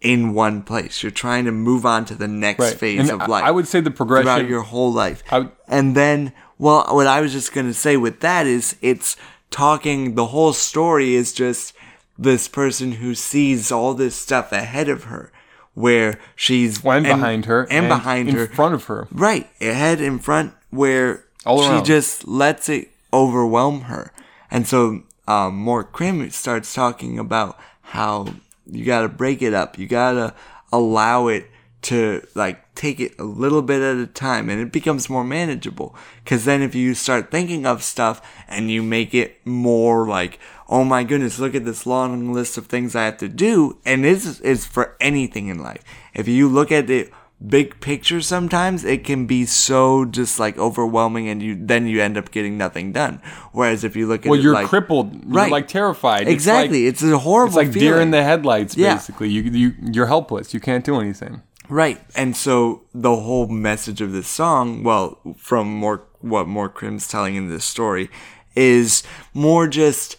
[0.00, 1.02] in one place.
[1.02, 2.74] You're trying to move on to the next Right.
[2.78, 3.42] phase And of life.
[3.44, 5.24] I would say the progression- throughout your whole life.
[5.30, 8.76] I would- and then well what I was just going to say with that is
[8.80, 9.16] it's
[9.50, 11.72] talking the whole story is just
[12.18, 15.32] this person who sees all this stuff ahead of her
[15.74, 19.06] where she's One behind her and, behind in her front of her.
[19.12, 21.84] Right, ahead in front where All she around.
[21.84, 24.12] just lets it overwhelm her.
[24.50, 28.26] And so um, Mort Crim starts talking about how
[28.66, 29.78] you got to break it up.
[29.78, 30.34] You got to
[30.72, 31.48] allow it
[31.80, 35.94] to like take it a little bit at a time and it becomes more manageable.
[36.26, 40.84] Cause then if you start thinking of stuff and you make it more like, oh
[40.84, 43.78] my goodness, look at this long list of things I have to do.
[43.86, 45.82] And this is for anything in life.
[46.14, 47.10] If you look at the
[47.46, 52.18] big picture sometimes it can be so just like overwhelming and you then you end
[52.18, 55.14] up getting nothing done whereas if you look at Well, you're like, crippled.
[55.24, 55.52] You're Right.
[55.52, 56.22] like terrified.
[56.22, 58.94] It's exactly like- it's, a horrible It's like deer in the headlights, Yeah.
[58.94, 59.28] basically.
[59.28, 60.52] You, you, you're helpless.
[60.52, 61.42] You can't do anything.
[61.68, 62.00] Right.
[62.16, 67.36] And so the whole message of this song, well, from more what Mort Crim's telling
[67.36, 68.10] in this story,
[68.56, 70.16] is more just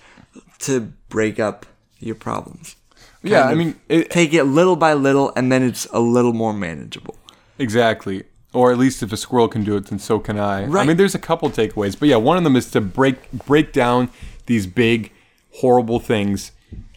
[0.60, 1.66] to break up
[2.00, 2.76] your problems.
[3.22, 6.54] Yeah, I mean, it, take it little by little and then it's a little more
[6.54, 7.18] manageable.
[7.58, 8.24] exactly.
[8.52, 10.66] Or at least if a squirrel can do it, then so can I.
[10.66, 10.82] Right.
[10.82, 13.74] I mean, there's a couple takeaways, but yeah, one of them is to break break
[13.74, 14.10] down
[14.48, 15.12] these big,
[15.58, 16.52] horrible things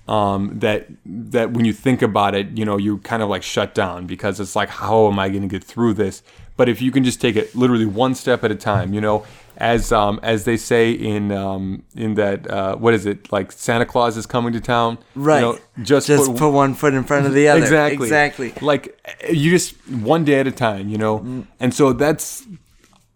[0.08, 3.74] um, that that when you think about it, you know, you kind of like shut
[3.74, 6.22] down because it's like, how am I going to get through this?
[6.56, 9.26] But if you can just take it literally one step at a time, you know,
[9.56, 13.84] as um, as they say in um, in that uh, what is it like Santa
[13.86, 15.40] Claus is coming to town, you Right.
[15.40, 17.60] know, just just put, put one foot in front of the other.
[17.60, 18.06] Exactly.
[18.06, 18.54] Exactly.
[18.60, 18.98] Like
[19.30, 21.20] you just one day at a time, you know.
[21.20, 21.46] Mm.
[21.60, 22.44] And so that's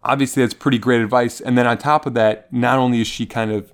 [0.03, 1.41] obviously that's pretty great advice.
[1.41, 3.73] And then on top of that, not only is she kind of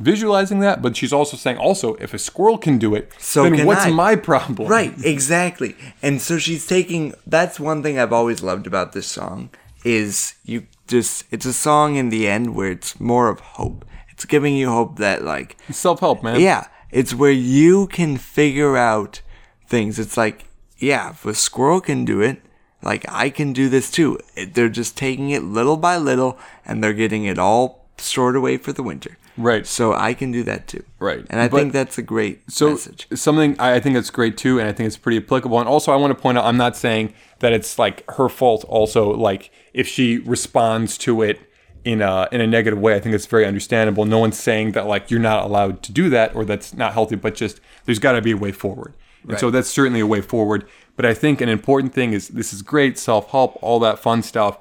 [0.00, 3.64] visualizing that, but she's also saying also if a squirrel can do it, So then
[3.66, 3.90] what's I.
[3.90, 4.68] my problem?
[4.68, 5.76] Right, exactly.
[6.02, 9.50] And so she's taking that's one thing I've always loved about this song
[9.84, 13.84] is you just it's a song in the end where it's more of hope.
[14.10, 16.40] It's giving you hope that like Self help, man.
[16.40, 19.22] yeah, it's where you can figure out
[19.66, 19.98] things.
[19.98, 20.46] It's like
[20.78, 22.42] yeah, if a squirrel can do it,
[22.82, 24.18] like I can do this too.
[24.36, 28.56] It, they're just taking it little by little and they're getting it all stored away
[28.58, 29.16] for the winter.
[29.36, 29.66] Right.
[29.66, 30.84] So I can do that too.
[31.00, 31.24] Right.
[31.28, 33.08] And I But- think that's a great So message.
[33.14, 35.58] something I I think that's great too, and I think it's pretty applicable.
[35.58, 38.64] And also, I want to point out, I'm not saying that it's like her fault.
[38.68, 41.40] Also, like if she responds to it
[41.84, 44.04] in a in a negative way, I think it's very understandable.
[44.04, 47.16] No one's saying that like you're not allowed to do that or that's not healthy,
[47.16, 48.94] but just there's got to be a way forward.
[49.28, 50.66] And so that's certainly a way forward.
[50.96, 54.22] But I think an important thing is this is great self help, all that fun
[54.22, 54.58] stuff.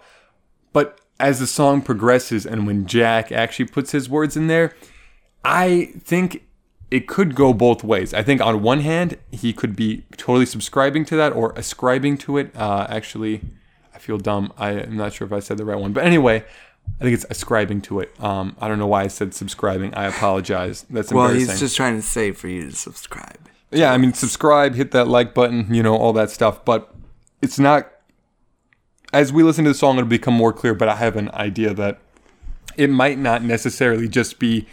[0.71, 4.75] But as the song progresses and when Jack actually puts his words in there,
[5.45, 6.45] I think
[6.91, 8.13] it could go both ways.
[8.13, 12.37] I think on one hand, he could be totally subscribing to that or ascribing to
[12.37, 12.53] it.
[12.57, 13.39] Uh, actually,
[13.95, 14.51] I feel dumb.
[14.57, 15.93] I am not sure if I said the right one.
[15.93, 16.43] But anyway,
[16.99, 18.11] I think it's ascribing to it.
[18.21, 19.93] Um, I don't know why I said subscribing.
[19.93, 20.85] I apologize.
[20.89, 23.39] That's Well, he's just trying to say for you to subscribe.
[23.71, 26.65] Yeah, I mean, subscribe, hit that like button, you know, all that stuff.
[26.65, 26.93] But
[27.41, 27.89] it's not.
[29.13, 30.73] As we listen to the song, it'll become more clear.
[30.73, 31.99] But I have an idea that
[32.75, 34.65] it might not necessarily just be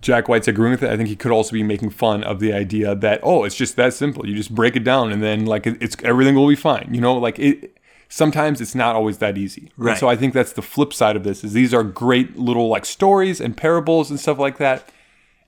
[0.00, 0.90] Jack White's agreeing with it.
[0.90, 3.76] I think he could also be making fun of the idea that oh, it's just
[3.76, 4.26] that simple.
[4.26, 6.88] You just break it down, and then like it's everything will be fine.
[6.92, 7.76] You know, like it.
[8.08, 9.72] Sometimes it's not always that easy.
[9.76, 9.98] And Right.
[9.98, 11.42] so I think that's the flip side of this.
[11.42, 14.88] Is these are great little like stories and parables and stuff like that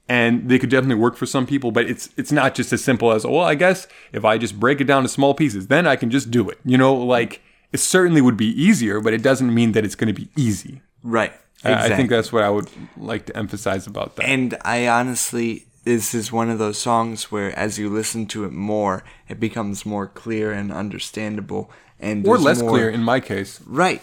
[0.09, 3.11] and they could definitely work for some people but it's it's not just as simple
[3.11, 5.97] as well i guess if i just break it down to small pieces then i
[5.97, 7.43] can just do it you know like
[7.77, 10.75] it certainly would be easier but it doesn't mean that it's going to be easy
[11.19, 11.33] Right.
[11.65, 12.69] I- i think that's what i would
[13.13, 15.51] like to emphasize about that And I honestly,
[15.91, 18.97] this is one of those songs where, as you listen to it more,
[19.33, 21.63] it becomes more clear and understandable,
[22.09, 24.03] and or less more- clear in my case Right.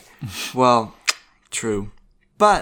[0.62, 0.82] Well,
[1.62, 1.84] True.
[2.38, 2.62] But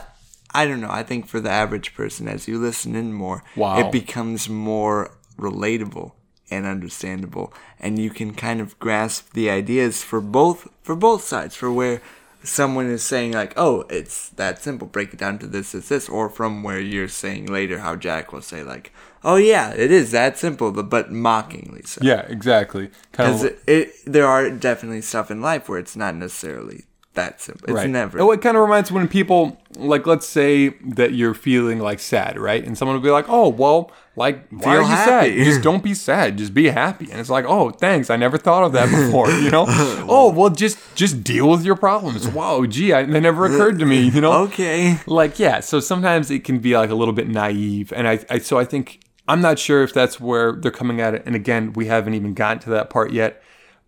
[0.60, 0.92] I don't know.
[1.02, 3.80] I think for the average person, as you listen in more, Wow.
[3.82, 4.98] it becomes more
[5.38, 6.12] relatable
[6.52, 11.56] and understandable, and you can kind of grasp the ideas for both for both sides.
[11.56, 12.02] For where
[12.44, 14.88] someone is saying like, "Oh, it's that simple.
[14.88, 18.34] Break it down to this, this, this," or from where you're saying later how Jack
[18.34, 18.92] will say like,
[19.24, 22.02] "Oh yeah, it is that simple," but, but mockingly so.
[22.04, 22.92] Yeah, exactly.
[23.12, 27.70] Because it, it, there are definitely stuff in life where it's not necessarily that simple.
[27.70, 27.90] It's right.
[27.90, 28.20] never.
[28.20, 32.40] Oh, it kind of reminds when people like, let's say that you're feeling like sad,
[32.40, 32.64] right?
[32.64, 35.46] And someone will be like, "Oh, well, like, why Feel are you happy." sad?
[35.46, 36.38] Just don't be sad.
[36.38, 38.10] Just be happy." And it's like, "Oh, thanks.
[38.10, 39.66] I never thought of that before." You know?
[39.70, 42.28] oh, well, just just deal with your problems.
[42.28, 44.10] Wow, gee, I, that never occurred to me.
[44.10, 44.44] You know?
[44.44, 45.00] okay.
[45.08, 48.40] like yeah so sometimes it can be like a little bit naive and I, I
[48.40, 51.74] so i think i'm not sure if that's where they're coming at it and again
[51.74, 53.42] we haven't even gotten to that part yet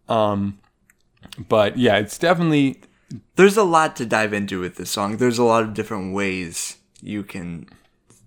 [0.09, 0.59] um
[1.47, 2.81] but yeah it's definitely
[3.36, 5.17] There's a lot to dive into with this song.
[5.17, 7.67] There's a lot of different ways you can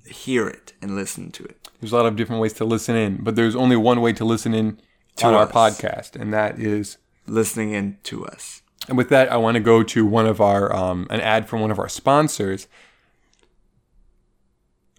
[0.06, 1.68] hear it and listen to it.
[1.80, 4.24] there's a lot of different ways to listen in but there's only one way to
[4.24, 4.78] listen in
[5.24, 8.62] on our podcast and that is Listening in to us.
[8.88, 11.60] and with that i want to go to one of our um an ad from
[11.60, 12.68] one of our sponsors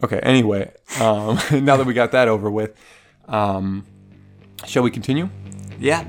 [0.03, 2.75] okay anyway um now that we got that over with
[3.29, 3.85] um
[4.65, 5.29] shall we continue
[5.79, 6.03] Yeah.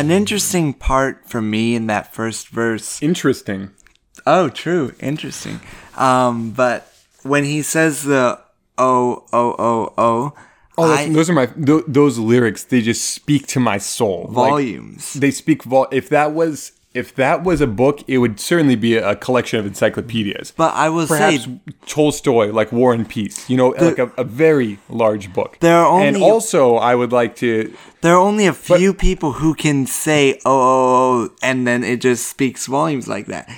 [0.00, 3.02] An interesting part for me in that first verse.
[3.02, 3.70] interesting
[4.26, 4.92] Oh, true.
[5.00, 5.60] Interesting.
[5.96, 6.90] Um, but
[7.22, 8.38] when he says the
[8.78, 10.32] oh, oh, oh, oh,
[10.78, 12.64] Oh, that's, I- those are my th- those lyrics.
[12.64, 14.26] They just speak to my soul.
[14.30, 15.12] Like, volumes.
[15.14, 15.86] they speak vol.
[15.92, 19.66] If that was if that was a book, it would certainly be a, collection of
[19.66, 20.52] encyclopedias.
[20.56, 23.48] but I will Perhaps say Tolstoy, like War and Peace.
[23.48, 25.58] You know, like a, a very large book.
[25.60, 27.72] There are and only- also I would like to.
[28.00, 32.00] there are only a few people who can say oh, oh, oh, and then it
[32.00, 33.48] just speaks volumes like that.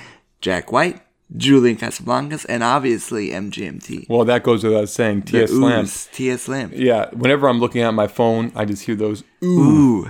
[0.41, 1.01] Jack White,
[1.35, 4.07] Julian Casablancas, and obviously MGMT.
[4.09, 5.21] Well, that goes without saying.
[5.21, 5.51] The T.S.
[5.51, 5.87] Lamb.
[6.11, 6.47] T.S.
[6.47, 6.71] Lamb.
[6.75, 9.23] Yeah, whenever I'm looking at my phone, I just hear those.
[9.43, 10.09] Ooh.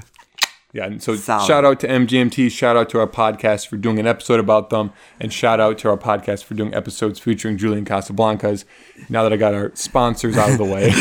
[0.74, 1.46] Yeah, and so Solid.
[1.46, 4.92] shout out to MGMT, shout out to our podcast for doing an episode about them,
[5.20, 8.66] and shout out to our podcast for doing episodes featuring Julian Casablancas.
[9.08, 10.92] Now that I got our sponsors out of the way,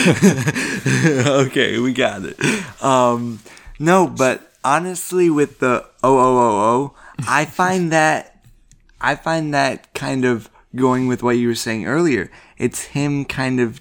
[1.47, 2.37] okay, we got it.
[2.85, 3.41] Um,
[3.79, 6.95] no, but honestly, with the oh oh oh oh,
[7.27, 8.45] I find that
[9.01, 12.31] I find that kind of going with what you were saying earlier.
[12.59, 13.81] It's him kind of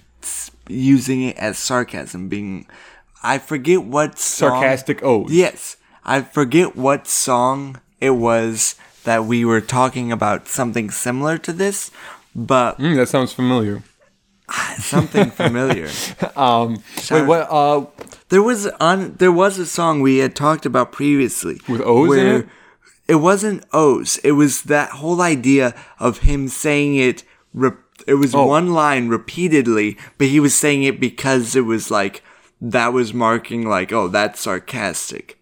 [0.70, 2.66] using it as sarcasm, being.
[3.24, 5.32] I forget what song, sarcastic oaths.
[5.32, 11.54] Yes, I forget what song it was that we were talking about something similar to
[11.54, 11.92] this,
[12.36, 13.84] but Mm, that sounds familiar.
[14.80, 15.90] something familiar.
[16.36, 17.48] Um, wait, what?
[17.52, 17.86] Uh,
[18.30, 22.28] There was on there was a song we had talked about previously With O's in
[22.28, 22.48] it?
[23.08, 24.18] It wasn't O's.
[24.24, 27.24] It was that whole idea of him saying it.
[27.54, 27.72] Re-
[28.08, 28.46] it was Oh.
[28.48, 32.24] one line repeatedly, but he was saying it because it was like
[32.62, 35.38] that was marking like oh that's sarcastic,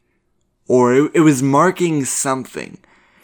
[0.70, 2.78] or it, it was marking something.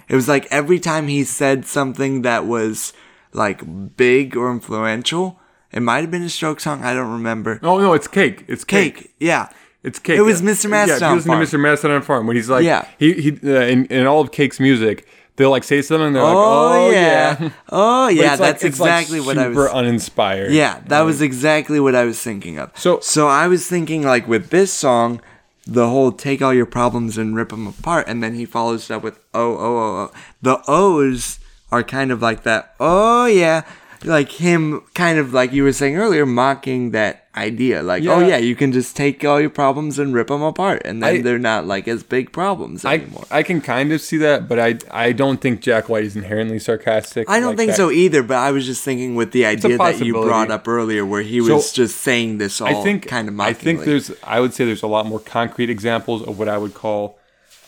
[0.09, 2.91] It was like every time he said something that was
[3.31, 5.39] like big or influential.
[5.71, 6.83] It might have been a stroke song.
[6.83, 7.59] I don't remember.
[7.63, 8.43] oh no, it's cake.
[8.47, 8.95] It's cake.
[8.95, 9.13] Cake.
[9.19, 9.49] Yeah.
[9.83, 10.17] It's Cake.
[10.17, 10.45] It was Mr.
[10.45, 11.45] Yeah, if Mastodon you listen Farm.
[11.45, 11.59] to Mr.
[11.61, 12.87] Mastodon Farm when he's like, Yeah.
[12.97, 16.23] he he uh, in, in all of Cake's music, they'll like say something and they're
[16.23, 17.37] oh, like, "Oh yeah.
[17.39, 20.51] yeah." Oh yeah, like- that's like, exactly what I was super uninspired.
[20.53, 22.71] Yeah, that was exactly what I was thinking of.
[22.75, 25.21] So- so I was thinking like with this song,
[25.65, 29.03] the whole take all your problems and rip them apart, and then he follows up
[29.03, 30.11] with oh oh oh oh.
[30.41, 31.39] The O's
[31.71, 32.75] are kind of like that.
[32.79, 33.63] Oh yeah,
[34.05, 37.83] like him, kind of like you were saying earlier, mocking that idea.
[37.83, 38.27] Like oh Yeah.
[38.27, 41.21] yeah, you can just take all your problems and rip them apart, and then I-
[41.21, 43.25] they're not like as big problems I, anymore.
[43.29, 46.59] I can kind of see that, but I I don't think Jack White is inherently
[46.59, 47.29] sarcastic.
[47.29, 47.77] I don't like think that.
[47.77, 51.05] so either, but I was just thinking with the idea that you brought up earlier,
[51.05, 54.11] where he So, was just saying this all I think kind of I think there's
[54.23, 57.17] I would say there's a lot more concrete examples of what I would call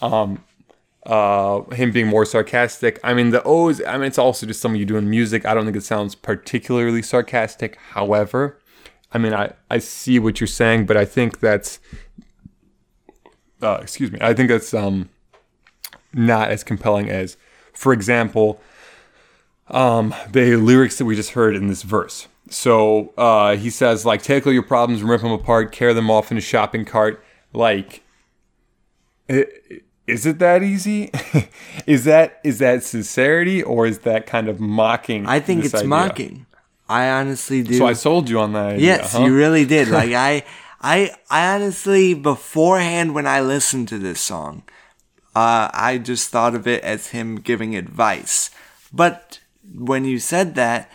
[0.01, 0.43] um
[1.07, 2.99] uh him being more sarcastic.
[3.03, 5.45] I mean the O's I mean it's also just something you do music.
[5.45, 7.77] I don't think it sounds particularly sarcastic.
[7.91, 8.59] However,
[9.11, 11.79] I mean I I see what you're saying, but I think that's
[13.61, 14.19] uh excuse me.
[14.21, 15.09] I think that's um
[16.13, 17.37] not as compelling as
[17.73, 18.61] for example
[19.69, 22.29] um, the lyrics that we just heard in this verse.
[22.49, 26.31] So uh, he says, like, take all your problems rip them apart, carry them off
[26.31, 27.21] in a shopping cart.
[27.51, 28.01] Like,
[29.29, 29.45] i-
[30.07, 31.11] is it that easy?
[31.85, 35.25] is that is that sincerity or is that kind of mocking?
[35.27, 35.87] I think it's idea?
[35.87, 36.45] mocking.
[36.89, 37.73] I honestly do.
[37.73, 38.73] So I sold you on that.
[38.73, 39.25] Idea, yes, huh?
[39.25, 39.87] you really did.
[39.97, 40.43] Like I,
[40.81, 44.63] I, I honestly beforehand when I listened to this song,
[45.35, 48.49] uh, I just thought of it as him giving advice.
[48.93, 49.39] But
[49.75, 50.89] when you said that,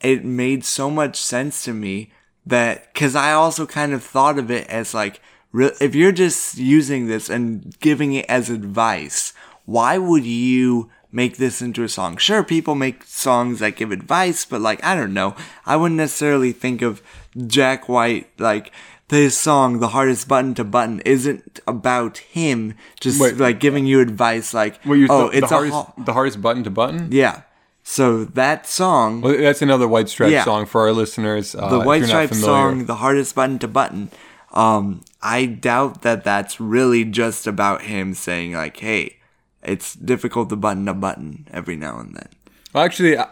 [0.00, 2.10] it made so much sense to me
[2.46, 5.20] that because I also kind of thought of it as like
[5.52, 9.32] re- if you're just using this and giving it as advice,
[9.64, 12.16] why would you make this into a song?
[12.16, 15.34] Sure, people make songs that give advice, but like I don't know,
[15.66, 17.02] I wouldn't necessarily think of
[17.46, 18.72] Jack White like.
[19.08, 23.38] This song, "The Hardest Button to Button," isn't about him just Wait.
[23.38, 24.54] like giving you advice.
[24.54, 24.94] Like, oh,
[25.30, 27.08] the, it's the hardest, ho- the hardest button to button.
[27.10, 27.42] yeah.
[27.82, 30.44] So that song, Well, that's another White Stripes Yeah.
[30.44, 31.56] song for our listeners.
[31.56, 34.10] Uh, the White you're Stripes song, the hardest button to button.
[34.52, 39.16] Um, I doubt that that's really just about him saying like, "Hey,
[39.62, 42.28] it's difficult to button a button every now and then."
[42.72, 43.26] Well, actually, uh,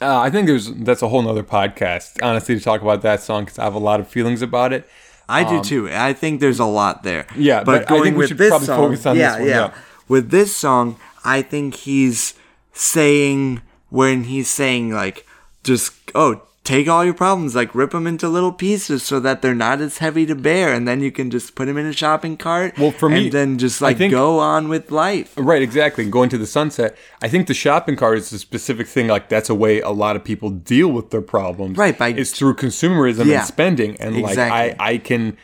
[0.00, 3.44] uh, I think there's that's a whole nother podcast, honestly, to talk about that song
[3.44, 4.88] because I have a lot of feelings about it.
[5.30, 5.88] I do too.
[5.90, 7.26] I think there's a lot there.
[7.30, 9.74] Um, Yeah, but I think we should probably focus on this yeah, one, Yeah, yeah.
[10.08, 12.34] With this song, I think he's
[12.72, 15.26] saying when he's saying like,
[15.62, 19.54] just oh, take all your problems, like rip them into little pieces so that they're
[19.54, 22.36] not as heavy to bear, and then you can just put them in a shopping
[22.36, 22.78] cart.
[22.78, 25.32] Well, for me, and then just like think- go on with life.
[25.36, 26.08] Right, exactly.
[26.08, 26.96] Going to the sunset.
[27.22, 29.08] I think the shopping cart is a specific thing.
[29.08, 31.76] Like that's a way a lot of people deal with their problems.
[31.76, 34.68] Right, by- it's through consumerism Yeah, and spending, and exactly.
[34.70, 35.36] like I, I can,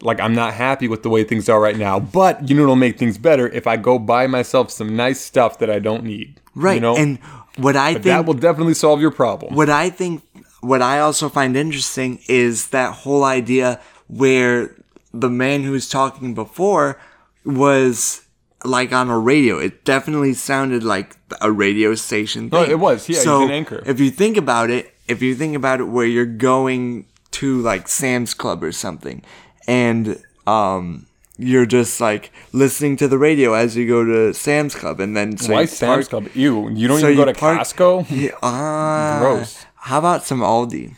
[0.00, 1.98] like I'm not happy with the way things are right now.
[2.00, 5.58] But you know, it'll make things better if I go buy myself some nice stuff
[5.58, 6.40] that I don't need.
[6.54, 7.18] Right, You know, and
[7.56, 9.54] what I But think that will definitely solve your problem.
[9.54, 10.22] what I think,
[10.60, 14.74] what I also find interesting is that whole idea where
[15.12, 17.00] the man who was talking before
[17.44, 18.22] was
[18.64, 19.58] like on a radio.
[19.58, 23.08] It definitely sounded like a radio station No, it was.
[23.08, 23.82] Yeah, he's an anchor.
[23.86, 27.88] If you think about it, if you think about it, where you're going to like
[27.88, 29.22] Sam's Club or something,
[29.66, 31.04] and um.
[31.40, 35.36] You're just like listening to the radio as you go to Sam's Club, and then
[35.38, 36.34] so Why Sam's park- Club?
[36.34, 38.06] Ew, you don't so even go to park- Costco.
[38.10, 39.64] Yeah, ah, Gross.
[39.82, 40.94] How about some Aldi?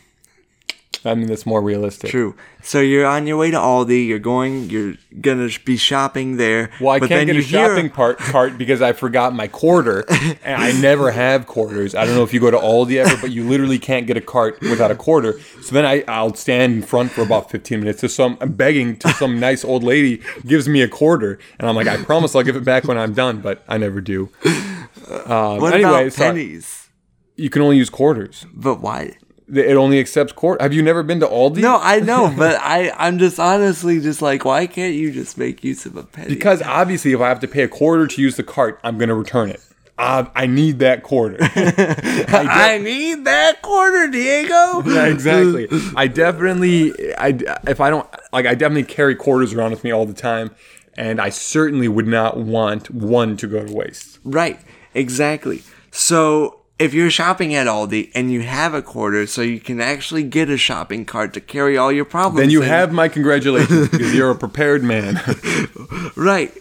[1.03, 2.11] I mean, that's more realistic.
[2.11, 2.35] True.
[2.63, 4.07] So you're on your way to Aldi.
[4.07, 4.69] You're going.
[4.69, 6.71] You're gonna be shopping there.
[6.79, 9.49] Well, I but can't then get a hear- shopping part, cart because I forgot my
[9.49, 10.05] quarter,
[10.45, 11.95] and I never have quarters.
[11.95, 14.21] I don't know if you go to Aldi ever, but you literally can't get a
[14.21, 15.41] cart without a quarter.
[15.63, 18.03] So then I, I'll stand in front for about 15 minutes.
[18.03, 21.77] So some I'm begging to some nice old lady gives me a quarter, and I'm
[21.77, 24.29] like, I promise I'll give it back when I'm done, but I never do.
[25.11, 26.61] Um, What anyway, about sorry.
[27.37, 28.47] You can only use quarters.
[28.53, 29.17] But why?
[29.53, 30.63] It only accepts quarter.
[30.63, 31.59] Have you never been to Aldi?
[31.59, 35.65] No, I know, but I I'm just honestly just like, why can't you just make
[35.65, 36.29] use of a penny?
[36.29, 39.09] Because obviously, if I have to pay a quarter to use the cart, I'm going
[39.09, 39.61] to return it.
[39.99, 41.37] Uh, I need that quarter.
[41.43, 44.83] I need that quarter, Diego.
[44.87, 45.69] Yeah, exactly.
[45.95, 50.07] I definitely, I if I don't like, I definitely carry quarters around with me all
[50.07, 50.53] the time,
[50.97, 54.21] and I certainly would not want one to go to waste.
[54.25, 54.59] Right,
[54.95, 55.63] exactly.
[55.91, 60.23] So if you're shopping at Aldi and you have a quarter, so you can actually
[60.23, 62.41] get a shopping cart to carry all your problems.
[62.41, 62.69] Then you in.
[62.69, 65.21] have my congratulations because you're a prepared man
[66.17, 66.53] right.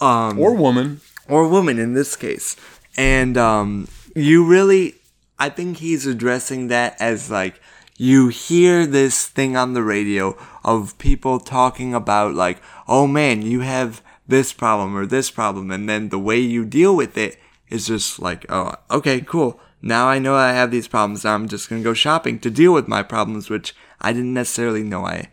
[0.00, 1.00] or woman.
[1.28, 2.56] or woman in this case.
[2.96, 4.96] And um, you really,
[5.38, 7.60] I think he's addressing that as like
[7.96, 13.60] you hear this thing on the radio of people talking about like, oh man, you
[13.60, 17.38] have this problem or this problem, and then the way you deal with it
[17.70, 19.60] is just like, oh, okay, cool.
[19.82, 21.24] Now I know I have these problems.
[21.24, 24.82] Now I'm just gonna go shopping to deal with my problems, which I didn't necessarily
[24.82, 25.30] know I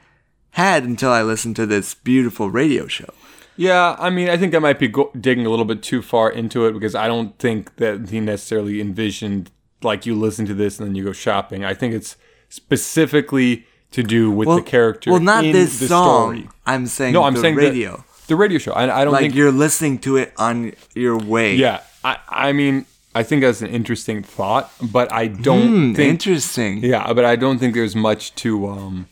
[0.52, 3.10] had until I listened to this beautiful radio show.
[3.58, 6.30] Yeah, I mean, I think I might be go- digging a little bit too far
[6.32, 9.50] into it because I don't think that he necessarily envisioned
[9.82, 11.66] like you listen to this and then you go shopping.
[11.66, 12.16] I think it's
[12.50, 15.12] specifically to do with the character.
[15.12, 16.36] Well, not in this the song.
[16.36, 16.50] Story.
[16.66, 18.04] I'm saying No, I'm the saying the- radio.
[18.28, 18.74] The, radio show.
[18.74, 21.56] I, I don't like think you're listening to it on your way.
[21.56, 26.10] Yeah, I, I mean, I think that's an interesting thought, but I don't Hmm, think.
[26.12, 26.74] interesting.
[26.84, 28.68] Yeah, but I don't think there's much to.
[28.68, 29.08] um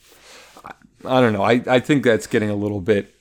[1.07, 1.43] I don't know.
[1.43, 3.11] I, I think that's getting a little bit.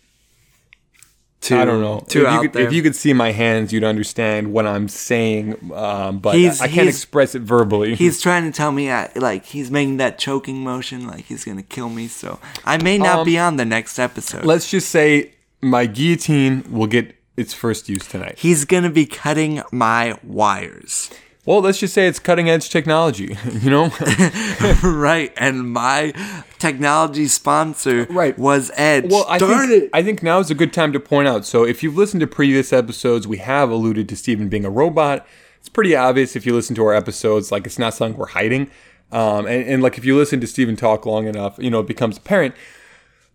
[1.43, 2.01] Too, I don't know.
[2.09, 2.67] Too if you out could, there.
[2.67, 5.71] If you could see my hands, you'd understand what I'm saying.
[5.75, 7.95] Um, but He's- I can't express it verbally.
[8.03, 11.63] He's trying to tell me, I, like, he's making that choking motion, like he's gonna
[11.63, 12.09] kill me.
[12.09, 14.47] So I may not Um, be on the next episode.
[14.47, 18.37] Let's just say my guillotine will get its first use tonight.
[18.39, 21.11] he's gonna be cutting my wires,
[21.47, 23.37] Well, let's just say it's cutting edge technology.
[23.63, 23.91] You know.
[24.83, 25.33] right?
[25.37, 26.13] And my
[26.59, 28.39] technology sponsor, Right.
[28.39, 29.11] was Edge.
[29.11, 29.91] Well, I Darn think, it!
[29.93, 31.45] I think now is a good time to point out.
[31.45, 35.27] So, if you've listened to previous episodes, we have alluded to Steven being a robot.
[35.59, 37.51] It's pretty obvious if you listen to our episodes.
[37.53, 38.71] Like, it's not something we're hiding.
[39.13, 41.87] Um, and, and like, if you listen to Steven talk long enough, you know, it
[41.87, 42.55] becomes apparent.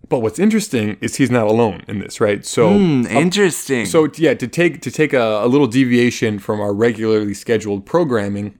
[0.07, 2.43] But what's interesting is he's not alone in this, right?
[2.45, 3.85] So, Hmm, interesting.
[3.85, 8.57] so yeah, to take to take a, a little deviation from our regularly scheduled programming,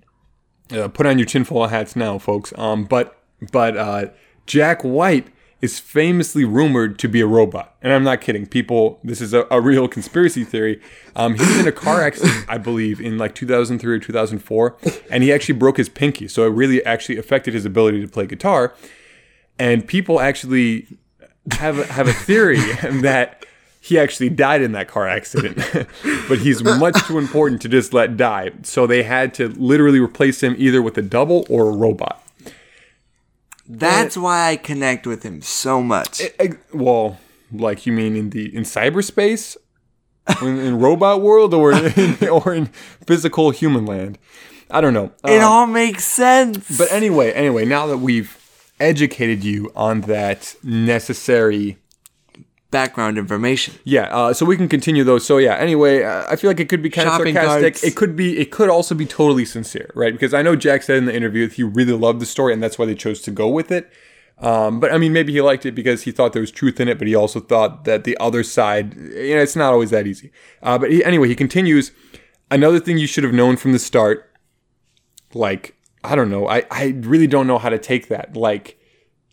[0.71, 2.53] uh, put on your tinfoil hats now, folks.
[2.57, 3.17] Um, but
[3.51, 4.05] but uh,
[4.45, 5.27] Jack White
[5.61, 8.45] is famously rumored to be a robot, and I'm not kidding.
[8.45, 10.79] People, this is a, a real conspiracy theory.
[11.15, 14.77] Um, he was in a car accident, I believe, in like 2003 or 2004,
[15.09, 18.25] and he actually broke his pinky, so it really actually affected his ability to play
[18.27, 18.73] guitar.
[19.57, 20.97] And people actually
[21.53, 22.57] have a, have a theory
[23.01, 23.45] that
[23.81, 25.57] he actually died in that car accident,
[26.27, 28.51] but he's much too important to just let die.
[28.63, 32.21] So they had to literally replace him either with a double or a robot.
[33.67, 36.21] That's why I connect with him so much.
[36.39, 37.19] Eh, Well,
[37.51, 39.55] like you mean in the in cyberspace,
[40.41, 42.65] in, in robot world, or in, or in
[43.05, 44.17] physical human land?
[44.71, 45.11] I don't know.
[45.25, 46.77] it Um, all makes sense.
[46.77, 48.38] But anyway, anyway, now that we've
[48.79, 51.77] educated you on that necessary
[52.71, 53.73] background information.
[53.83, 55.19] Yeah, uh, so we can continue though.
[55.19, 57.91] So yeah, anyway, uh, I feel like it could be kind Shopping of sarcastic.
[57.91, 60.13] It could be, it could also be totally sincere, right?
[60.13, 62.61] Because I know Jack said in the interview that he really loved the story, and
[62.61, 63.91] that's why they chose to go with it.
[64.37, 66.87] Um, but I mean, maybe he liked it because he thought there was truth in
[66.87, 70.07] it, but he also thought that the other side, you know, it's not always that
[70.07, 70.31] easy.
[70.63, 71.91] Uh, but he, anyway, he continues.
[72.49, 74.31] Another thing you should have known from the start,
[75.33, 78.35] like I don't know, I I really don't know how to take that.
[78.35, 78.79] Like,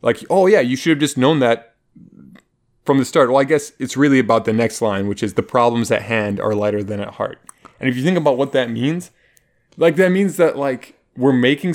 [0.03, 1.75] like oh yeah, you should have just known that
[2.85, 3.29] from the start.
[3.29, 6.41] Well, I guess it's really about the next line, which is the problems at hand
[6.41, 7.41] are lighter than at heart.
[7.81, 9.11] And if you think about what that means,
[9.77, 11.75] like that means that like we're making,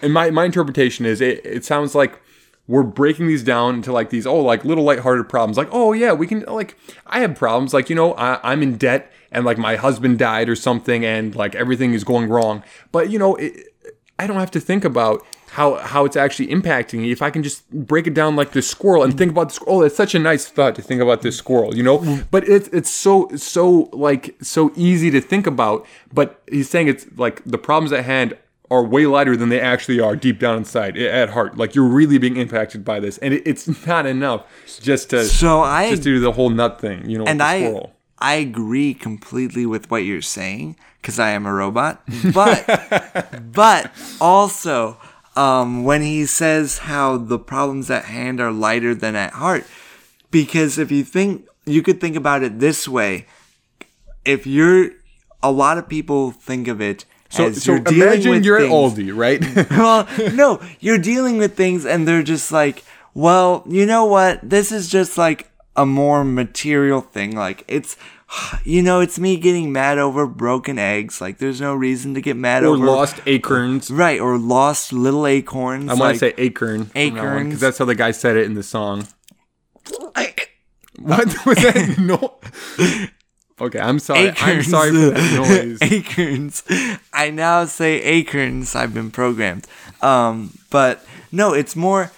[0.00, 2.20] and my my interpretation is it it sounds like
[2.66, 6.12] we're breaking these down into like these oh like little lighthearted problems like oh yeah
[6.12, 9.58] we can like I have problems like you know I, I'm in debt and like
[9.58, 13.73] my husband died or something and like everything is going wrong but you know it,
[14.24, 17.42] I don't have to think about how how it's actually impacting me if I can
[17.42, 19.80] just break it down like the squirrel and think about the squirrel.
[19.80, 21.98] Oh, it's such a nice thought to think about this squirrel, you know.
[21.98, 22.26] Mm.
[22.30, 25.86] But it's it's so so like so easy to think about.
[26.10, 28.34] But he's saying it's like the problems at hand
[28.70, 31.58] are way lighter than they actually are deep down inside at heart.
[31.58, 34.46] Like you're really being impacted by this, and it, it's not enough
[34.80, 37.26] just to So I just do the whole nut thing, you know.
[37.26, 37.94] and I squirrel.
[38.18, 42.02] I agree completely with what you're saying because I am a robot.
[42.32, 43.92] But but
[44.22, 44.96] also
[45.36, 49.66] um, when he says how the problems at hand are lighter than at heart,
[50.30, 53.26] because if you think you could think about it this way,
[54.24, 54.92] if you're
[55.42, 58.60] a lot of people think of it So, as so you're dealing imagine with you're
[58.60, 59.70] things, at Aldi, right?
[59.70, 62.82] well, no, you're dealing with things and they're just like,
[63.12, 64.40] well, you know what?
[64.42, 67.36] This is just like a more material thing.
[67.36, 67.98] Like it's,
[68.64, 71.20] you know, it's me getting mad over broken eggs.
[71.20, 73.90] Like there's no reason to get mad or over lost acorns.
[73.90, 75.90] right or lost little acorns.
[75.90, 76.90] I want like, to say acorn.
[76.94, 77.46] Acorns.
[77.46, 79.06] because that's how the guy said it in the song.
[81.00, 81.96] What was that?
[81.98, 82.38] no.
[83.60, 84.32] Okay, I'm sorry.
[84.36, 85.78] I'm sorry for that noise.
[85.82, 86.62] acorns.
[87.12, 88.74] I now say acorns.
[88.74, 89.66] I've been programmed.
[90.02, 92.10] Um, but no, it's more.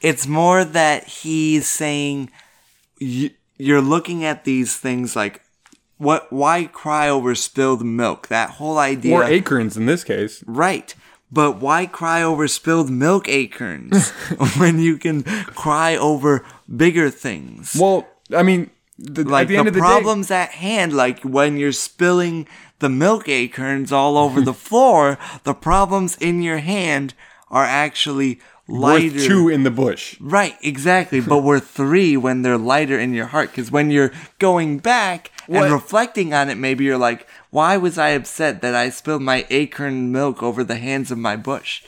[0.00, 2.30] It's more that he's saying
[2.98, 5.42] you, you're looking at these things like
[5.98, 6.32] what?
[6.32, 8.28] Why cry over spilled milk?
[8.28, 9.14] That whole idea.
[9.14, 10.42] Or acorns in this case.
[10.46, 10.94] Right.
[11.30, 14.10] But why cry over spilled milk acorns
[14.58, 16.44] when you can cry over
[16.74, 17.76] bigger things?
[17.80, 21.72] Well, I mean, the, like the the, the day, problems at hand like when you're
[21.72, 22.46] spilling
[22.78, 27.14] the milk acorns all over the floor the problems in your hand
[27.50, 30.16] are actually lighter worth two in the bush.
[30.20, 34.78] right exactly but we're three when they're lighter in your heart because when you're going
[34.78, 35.64] back What?
[35.64, 39.44] and reflecting on it maybe you're like why was i upset that i spilled my
[39.50, 41.82] acorn milk over the hands of my bush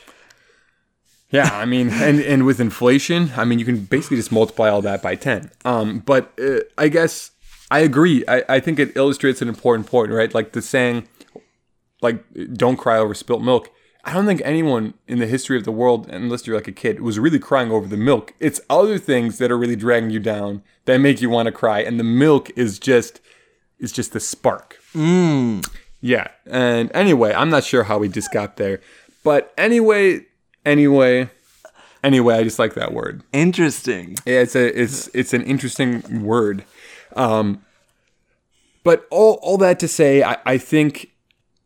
[1.31, 4.83] Yeah, I mean, and and with inflation, I mean, you can basically just multiply all
[4.83, 5.51] that by ten.
[5.64, 7.33] Um, but uh, I guess
[7.72, 8.22] I agree.
[8.29, 10.33] I, I think it illustrates an important point, right?
[10.33, 11.09] Like the saying,
[12.03, 12.22] like
[12.55, 13.68] "Don't cry over spilt milk."
[14.05, 17.01] I don't think anyone in the history of the world, unless you're like a kid,
[17.01, 18.35] was really crying over the milk.
[18.39, 21.81] It's other things that are really dragging you down that make you want to cry,
[21.81, 23.21] and the milk is just
[23.79, 24.79] is just the spark.
[26.01, 26.29] Yeah.
[26.47, 28.81] And anyway, I'm not sure how we just got there.
[29.25, 30.27] But anyway,
[30.67, 31.31] anyway,
[32.03, 33.23] anyway, I just like that word.
[33.33, 36.65] interesting Yeah, it's a it's it's an interesting word.
[37.17, 37.63] Um
[38.83, 41.11] but all all that to say, I, I think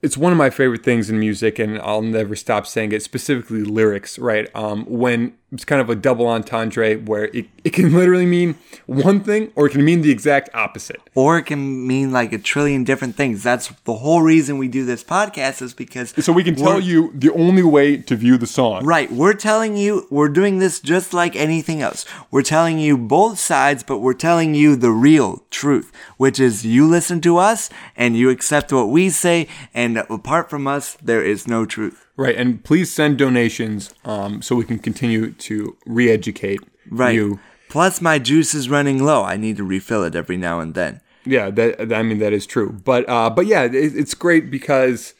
[0.01, 3.64] it's one of my favorite things in music and I'll never stop saying it, specifically
[3.64, 4.49] lyrics, right?
[4.55, 8.55] Um when it's kind of a double entendre where it, it can literally mean
[8.86, 11.01] one thing or it can mean the exact opposite.
[11.14, 14.84] or it can mean like a trillion different things that's the whole reason we do
[14.84, 18.46] this podcast is because So we can tell you the only way to view the
[18.46, 18.84] song.
[18.84, 22.05] Right, we're telling you, we're doing this just like anything else.
[22.30, 26.86] We're telling you both sides, but we're telling you the real truth, which is you
[26.86, 31.46] listen to us and you accept what we say, and apart from us, there is
[31.49, 32.07] no truth.
[32.18, 36.60] Right, and please send donations um, so we can continue to re-educate
[36.90, 37.14] Right.
[37.14, 37.38] you.
[37.68, 39.22] Plus, my juice is running low.
[39.22, 41.00] I need to refill it every now and then.
[41.24, 42.72] Yeah, that I mean that is true.
[42.84, 45.14] But uh, but yeah, it, it's great because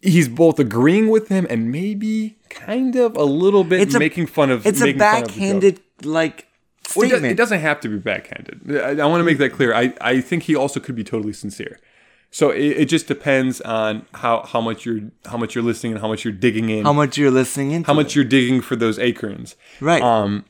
[0.00, 4.26] he's both agreeing with him and maybe kind of a little bit It's a- making
[4.28, 4.64] fun of.
[4.66, 6.46] It's a making fun of the backhanded, like,
[6.94, 7.22] Well, it, statement.
[7.22, 8.76] does, it doesn't have to be backhanded.
[8.80, 9.74] I, I want to make that clear.
[9.74, 11.80] I, I think he also could be totally sincere.
[12.30, 16.00] So it, it just depends on how, how much you're how much you're listening and
[16.00, 16.84] how much you're digging in.
[16.84, 18.16] How much you're listening into how much it.
[18.16, 19.56] you're digging for those acorns.
[19.80, 20.02] Right.
[20.02, 20.44] Um,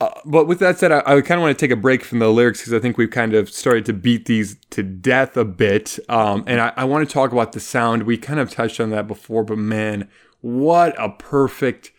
[0.00, 2.18] uh, but with that said, I, I kind of want to take a break from
[2.18, 5.44] the lyrics because I think we've kind of started to beat these to death a
[5.44, 5.98] bit.
[6.08, 8.02] Um, and I, I want to talk about the sound.
[8.02, 10.08] We kind of touched on that before, but man,
[10.40, 11.92] what a perfect,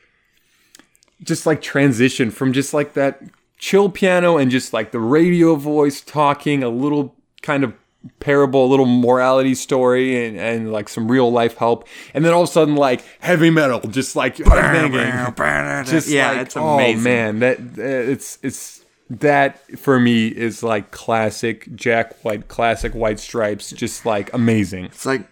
[1.23, 3.23] just like transition from just like that
[3.57, 7.73] chill piano and just like the radio voice talking a little kind of
[8.19, 11.87] parable, a little morality story, and, and like some real life help.
[12.13, 15.83] And then all of a sudden, like heavy metal, just like banging.
[15.85, 16.99] Just yeah, like, it's amazing.
[16.99, 23.19] Oh man, that it's it's that for me is like classic Jack White, classic White
[23.19, 24.85] Stripes, just like amazing.
[24.85, 25.27] It's like,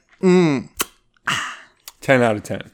[2.02, 2.72] Ten out of ten.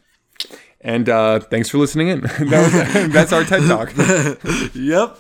[0.81, 2.21] And uh, thanks for listening in.
[2.21, 3.93] that was, that's our TED talk.
[4.73, 5.17] yep.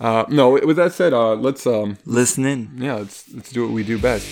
[0.00, 2.70] Uh, no, with that said, uh, let's um, Listening.
[2.78, 4.26] yeah, let's let's do what we do best.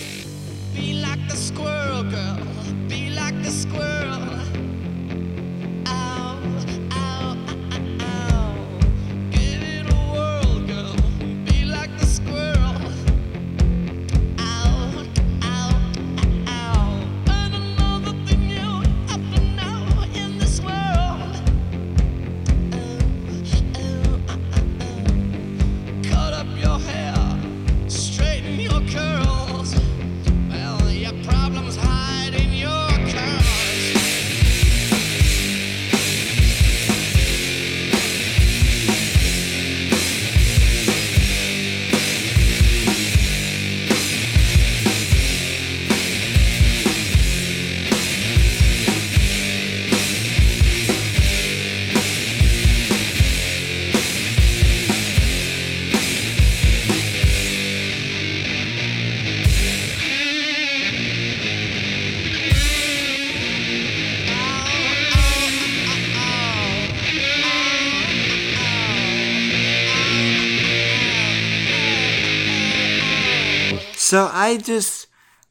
[74.49, 75.05] I just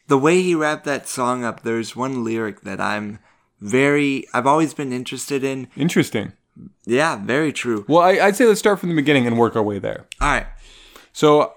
[0.09, 3.21] the way he wrapped that song up, there's one lyric that I'm
[3.61, 5.69] very I've always been interested in.
[5.77, 6.33] Interesting.
[6.85, 7.85] Yeah, very true.
[7.87, 10.07] Well, I, I'd say let's start from the beginning and work our way there.
[10.21, 10.47] All right.
[11.13, 11.55] So,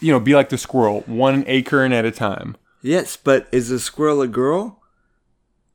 [0.00, 2.56] you know, be like the squirrel, one acorn at a time.
[2.82, 4.82] Yes, but is a squirrel a girl?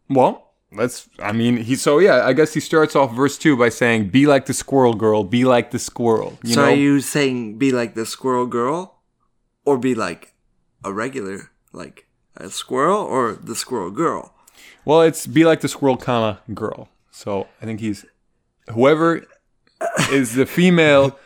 [0.09, 1.07] Well, let's.
[1.19, 1.77] I mean, he.
[1.77, 4.95] So yeah, I guess he starts off verse two by saying, "Be like the squirrel
[4.95, 5.23] girl.
[5.23, 6.71] Be like the squirrel." You so know.
[6.71, 8.91] are you saying be like the squirrel girl?
[9.63, 10.34] Or be like
[10.85, 12.07] a regular like
[12.37, 14.33] a squirrel or the squirrel girl?
[14.85, 16.89] well, it's be like the squirrel, comma girl.
[17.11, 18.05] So I think he's
[18.69, 19.25] whoever
[20.11, 21.17] is the female.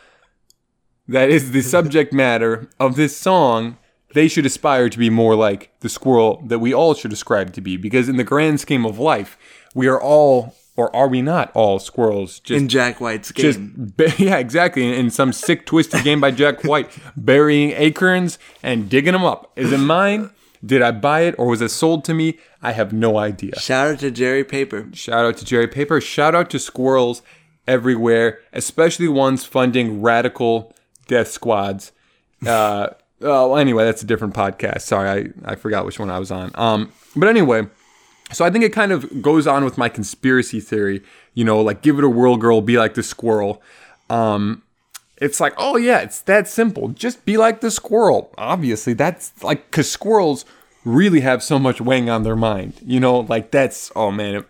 [1.08, 3.76] that is the subject matter of this song,
[4.14, 7.60] they should aspire to be more like the squirrel that we all should ascribe to
[7.60, 7.76] be.
[7.76, 9.36] Because in the grand scheme of life,
[9.74, 12.40] we are all, or are we not all squirrels?
[12.40, 13.92] Just In Jack White's game.
[13.96, 14.86] ba- yeah, exactly.
[14.86, 19.52] In, in some sick, twisted game by Jack White, burying acorns and digging them up.
[19.56, 20.30] Is it mine?
[20.64, 22.38] Did I buy it or was it sold to me?
[22.62, 23.58] I have no idea.
[23.58, 24.88] Shout out to Jerry Paper.
[24.92, 26.00] Shout out to Jerry Paper.
[26.00, 27.22] Shout out to squirrels
[27.66, 30.74] everywhere, especially ones funding radical
[31.06, 31.92] death squads.
[32.46, 32.88] Uh,
[33.22, 34.82] oh, anyway, that's a different podcast.
[34.82, 36.50] Sorry, I, I forgot which one I was on.
[36.54, 37.66] Um, but anyway,
[38.32, 41.02] so I think it kind of goes on with my conspiracy theory.
[41.34, 43.62] You know, like give it a whirl, girl, be like the squirrel.
[44.08, 44.62] Um,
[45.16, 46.88] it's like, oh yeah, it's that simple.
[46.88, 48.32] Just be like the squirrel.
[48.38, 50.44] Obviously, that's like because squirrels
[50.84, 52.74] really have so much weighing on their mind.
[52.84, 54.36] You know, like that's oh man.
[54.36, 54.46] It,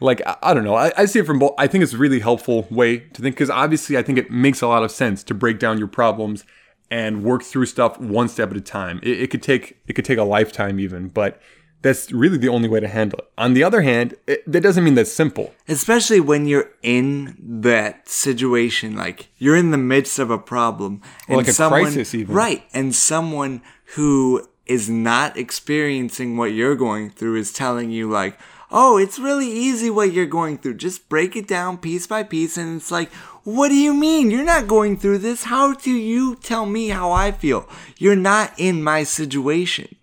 [0.00, 0.74] like I, I don't know.
[0.74, 1.54] I, I see it from both.
[1.58, 4.62] I think it's a really helpful way to think because obviously I think it makes
[4.62, 6.44] a lot of sense to break down your problems
[6.90, 9.00] and work through stuff one step at a time.
[9.02, 11.40] It, it could take it could take a lifetime even, but
[11.82, 13.28] that's really the only way to handle it.
[13.36, 15.52] On the other hand, it, that doesn't mean that's simple.
[15.68, 21.38] Especially when you're in that situation, like you're in the midst of a problem, and
[21.38, 22.34] like a someone, crisis even.
[22.34, 22.64] right?
[22.72, 23.62] And someone
[23.96, 28.38] who is not experiencing what you're going through is telling you, like,
[28.70, 30.74] "Oh, it's really easy what you're going through.
[30.74, 33.12] Just break it down piece by piece." And it's like,
[33.42, 34.30] "What do you mean?
[34.30, 35.44] You're not going through this.
[35.44, 37.68] How do you tell me how I feel?
[37.98, 39.96] You're not in my situation.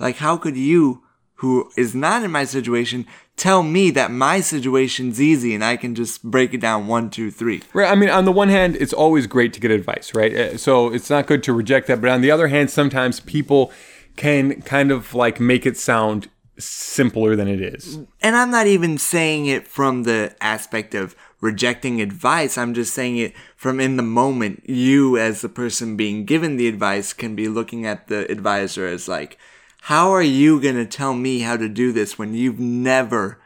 [0.00, 1.02] Like, how could you?"
[1.40, 5.94] Who is not in my situation tell me that my situation's easy and I can
[5.94, 7.62] just break it down one, two, three.
[7.72, 7.90] Right.
[7.90, 10.34] I mean, on the one hand, it's always great to get advice, right?
[10.34, 12.02] Uh, So it's not good to reject that.
[12.02, 13.72] But on the other hand, sometimes people
[14.16, 16.28] can kind of like make it sound
[16.58, 17.98] simpler than it is.
[18.20, 22.58] And I'm not even saying it from the aspect of rejecting advice.
[22.58, 24.62] I'm just saying it from in the moment.
[24.68, 29.08] You, as the person being given the advice, can be looking at the advisor as
[29.08, 29.38] like,
[29.82, 33.40] how are you going to tell me how to do this when you've never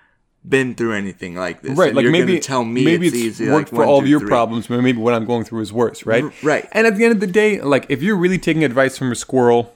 [0.47, 1.76] been through anything like this?
[1.76, 3.49] Right, And like maybe tell me maybe it's, it's, easy.
[3.49, 4.28] worked like, for one, all of your three.
[4.28, 6.24] problems, but maybe what I'm going through is worse, right?
[6.43, 6.68] right.
[6.72, 9.14] And at the end of the day, like if you're really taking advice from a
[9.14, 9.74] squirrel,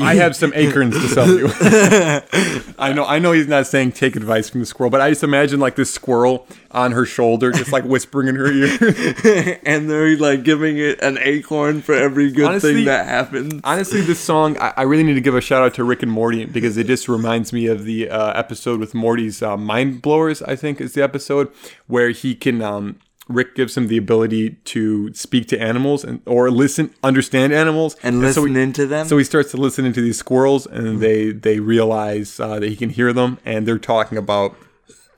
[0.00, 1.48] I have some acorns to sell you.
[2.78, 5.24] I know, I know he's not saying take advice from the squirrel, but I just
[5.24, 9.58] imagine like this squirrel on her shoulder, just like whispering in her ear.
[9.64, 13.60] and they're like giving it an acorn for every good Honestly- thing that happens.
[13.64, 16.12] Honestly, this song, I, I really need to give a shout out to Rick and
[16.12, 20.42] Morty because it just reminds me of the uh, episode with Morty's uh, Mind Blowers,
[20.42, 21.50] I think is the episode,
[21.86, 26.50] where he can, um, Rick gives him the ability to speak to animals and or
[26.50, 27.96] listen, understand animals.
[28.02, 29.06] And so listen he- into them?
[29.06, 32.76] So he starts to listen into these squirrels and they, they realize uh, that he
[32.76, 34.56] can hear them and they're talking about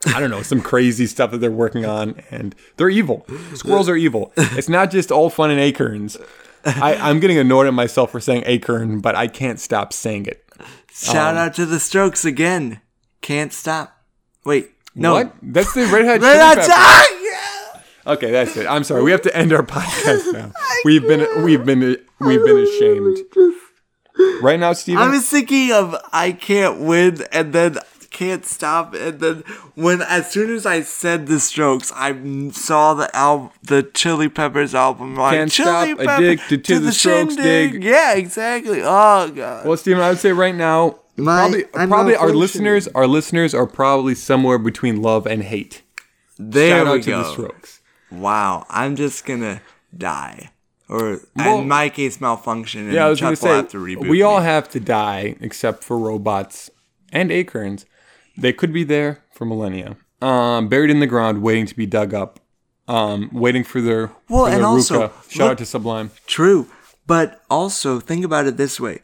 [0.06, 3.26] I don't know, some crazy stuff that they're working on, and they're evil.
[3.52, 4.32] Squirrels are evil.
[4.34, 6.16] It's not just all fun and acorns.
[6.64, 10.42] I, I'm getting annoyed at myself for saying acorn, but I can't stop saying it.
[10.90, 12.80] Shout out to the Strokes again.
[13.20, 14.02] Can't stop.
[14.44, 15.12] Wait, no.
[15.12, 15.34] What?
[15.42, 16.66] That's the Red Hot Red Hot Peppers.
[16.66, 17.20] Chili- yeah.
[18.07, 18.66] Okay, that's it.
[18.66, 19.03] I'm sorry.
[19.03, 20.53] We have to end our podcast now.
[20.84, 21.80] We've been we've been
[22.20, 23.18] we've been ashamed.
[24.42, 25.03] Right now, Steven?
[25.03, 27.78] I was thinking of I can't win and then
[28.11, 29.44] can't stop and then
[29.76, 32.14] when as soon as I said the Strokes, I
[32.51, 35.14] saw the album, the Chili Peppers album.
[35.16, 37.72] Like, Can't Chili stop, addicted to the Strokes, shindig.
[37.72, 37.84] dig.
[37.84, 38.80] Yeah, exactly.
[38.82, 39.66] Oh god.
[39.66, 43.55] Well, Steven, I would say right now, My- probably, I'm probably our listeners, our listeners
[43.55, 45.82] are probably somewhere between love and hate.
[46.38, 47.22] there Shout we out to go.
[47.22, 47.80] the Strokes.
[48.11, 49.61] Wow, I'm just gonna
[49.96, 50.50] die,
[50.88, 52.84] or Well- in my case, malfunction.
[52.86, 54.44] And Yeah, I was Chuck gonna say have to reboot we all me.
[54.46, 56.70] have to die except for robots
[57.12, 57.86] and acorns.
[58.36, 62.14] They could be there for millennia, um, buried in the ground, waiting to be dug
[62.14, 62.40] up,
[62.88, 65.30] um, waiting for their Well, for their and also, Ruka.
[65.30, 66.11] Shout look- out to Sublime.
[66.26, 66.66] True,
[67.06, 69.00] but also think about it this way: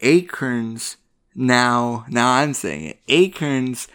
[0.00, 0.96] acorns
[1.34, 3.86] now, now I'm saying it, acorns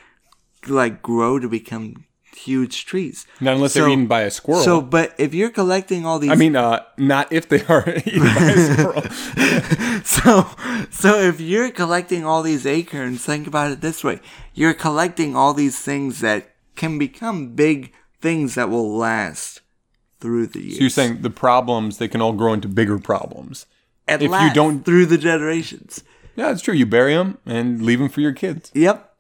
[0.68, 2.06] like grow to become
[2.46, 3.26] huge trees.
[3.40, 4.64] Not unless they're eaten by a squirrel.
[4.64, 8.20] So, but if you're collecting all these, I mean, uh, not if they are eaten
[8.22, 10.02] by a squirrel.
[10.04, 10.50] so
[10.92, 14.20] so if you're collecting all these acorns, think about it this way:
[14.54, 19.62] you're collecting all these things that can become big things that will last
[20.20, 20.76] through the years.
[20.76, 23.66] So you're saying the problems they can all grow into bigger problems.
[24.08, 26.04] At if you don't- through the generations.
[26.36, 26.74] Yeah, it's true.
[26.74, 28.72] You bury them and leave them for your kids.
[28.74, 29.13] Yep.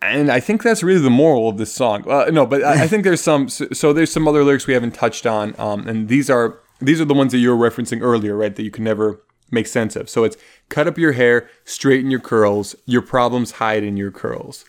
[0.00, 2.08] And I think that's really the moral of this song.
[2.08, 3.48] Uh, no, but I, I think there's some.
[3.48, 7.00] So, so there's some other lyrics we haven't touched on, um, and these are these
[7.00, 8.54] are the ones that you were referencing earlier, right?
[8.54, 9.20] That you can never
[9.50, 10.08] make sense of.
[10.08, 10.36] So it's
[10.68, 12.76] cut up your hair, straighten your curls.
[12.86, 14.64] Your problems hide in your curls.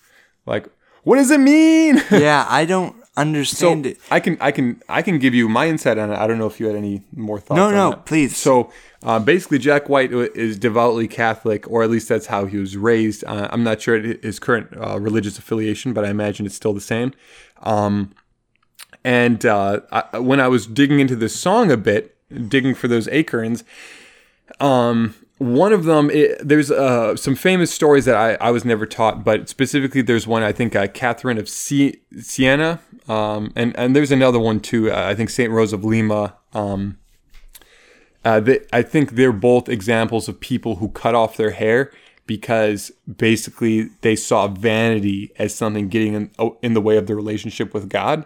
[0.46, 0.68] Like,
[1.04, 2.02] what does it mean?
[2.12, 4.00] yeah, I don't understand it.
[4.10, 6.18] I can I can I can give you my insight on it.
[6.18, 7.58] I don't know if you had any more thoughts.
[7.58, 8.06] No, no, that.
[8.06, 8.38] please.
[8.38, 8.72] So
[9.04, 13.24] uh, basically, Jack White is devoutly Catholic, or at least that's how he was raised.
[13.26, 16.82] Uh, I'm not sure his current uh, religious affiliation, but I imagine it's still the
[16.82, 17.14] same.
[17.62, 18.14] Um,
[19.04, 22.16] and uh, I, when I was digging into this song a bit,
[22.50, 23.64] digging for those acorns,
[24.60, 28.86] um, one of them, it, there's uh, some famous stories that I, I was never
[28.86, 33.96] taught, but specifically there's one, I think, uh, Catherine of Sie- Siena, um, and, and
[33.96, 35.50] there's another one too, uh, I think St.
[35.50, 36.36] Rose of Lima.
[36.54, 37.00] Um,
[38.26, 41.92] uh, they, I think they're both examples of people who cut off their hair
[42.26, 47.16] because basically they saw vanity as something getting in, oh, in the way of their
[47.16, 48.26] relationship with God.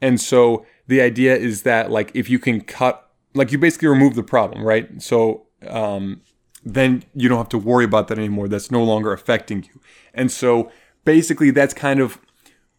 [0.00, 4.14] And so the idea is that, like, if you can cut, like, you basically remove
[4.14, 5.02] the problem, right?
[5.02, 6.22] So, um,
[6.64, 8.48] then you don't have to worry about that anymore.
[8.48, 9.80] That's no longer affecting you.
[10.14, 10.70] And so
[11.04, 12.18] basically that's kind of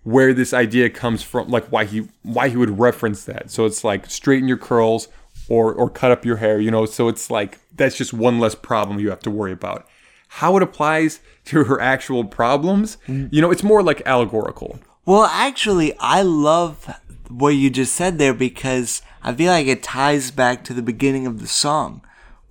[0.04, 3.50] where this idea comes from, like why he why he would reference that.
[3.52, 5.08] So it's like straighten your curls
[5.50, 6.86] or or cut up your hair, you know.
[6.86, 9.88] So it's like that's just one less problem you have to worry about.
[10.28, 13.30] How it applies to her actual problems, mm.
[13.32, 14.80] you know, it's more like allegorical.
[15.06, 16.90] Well, actually, I love
[17.28, 21.28] what you just said there because I feel like it ties back to the beginning
[21.28, 22.02] of the song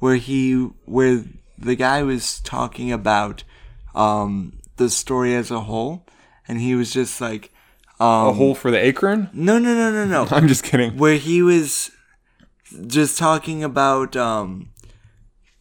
[0.03, 0.53] where he
[0.96, 1.22] where
[1.57, 3.44] the guy was talking about
[3.94, 6.05] um the story as a whole
[6.48, 7.44] and he was just like
[8.00, 9.30] um A hole for the acorn?
[9.32, 10.96] no no no no no I'm just kidding.
[10.98, 11.92] where he was
[12.98, 14.70] just talking about um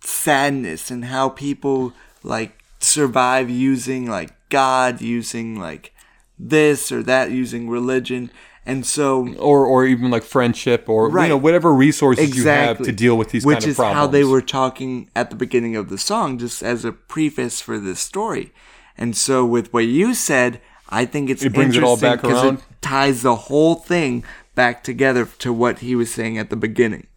[0.03, 5.93] sadness and how people like survive using like god using like
[6.39, 8.31] this or that using religion
[8.65, 12.91] and so Or or even like friendship or you know whatever resources you have to
[12.91, 15.89] deal with these which kind of is how they were talking at the beginning of
[15.89, 18.51] the song just as a preface for this story.
[18.97, 22.57] And so with what you said i think it's It brings it all back around?
[22.59, 27.07] it ties the whole thing back together to what he was saying at the beginning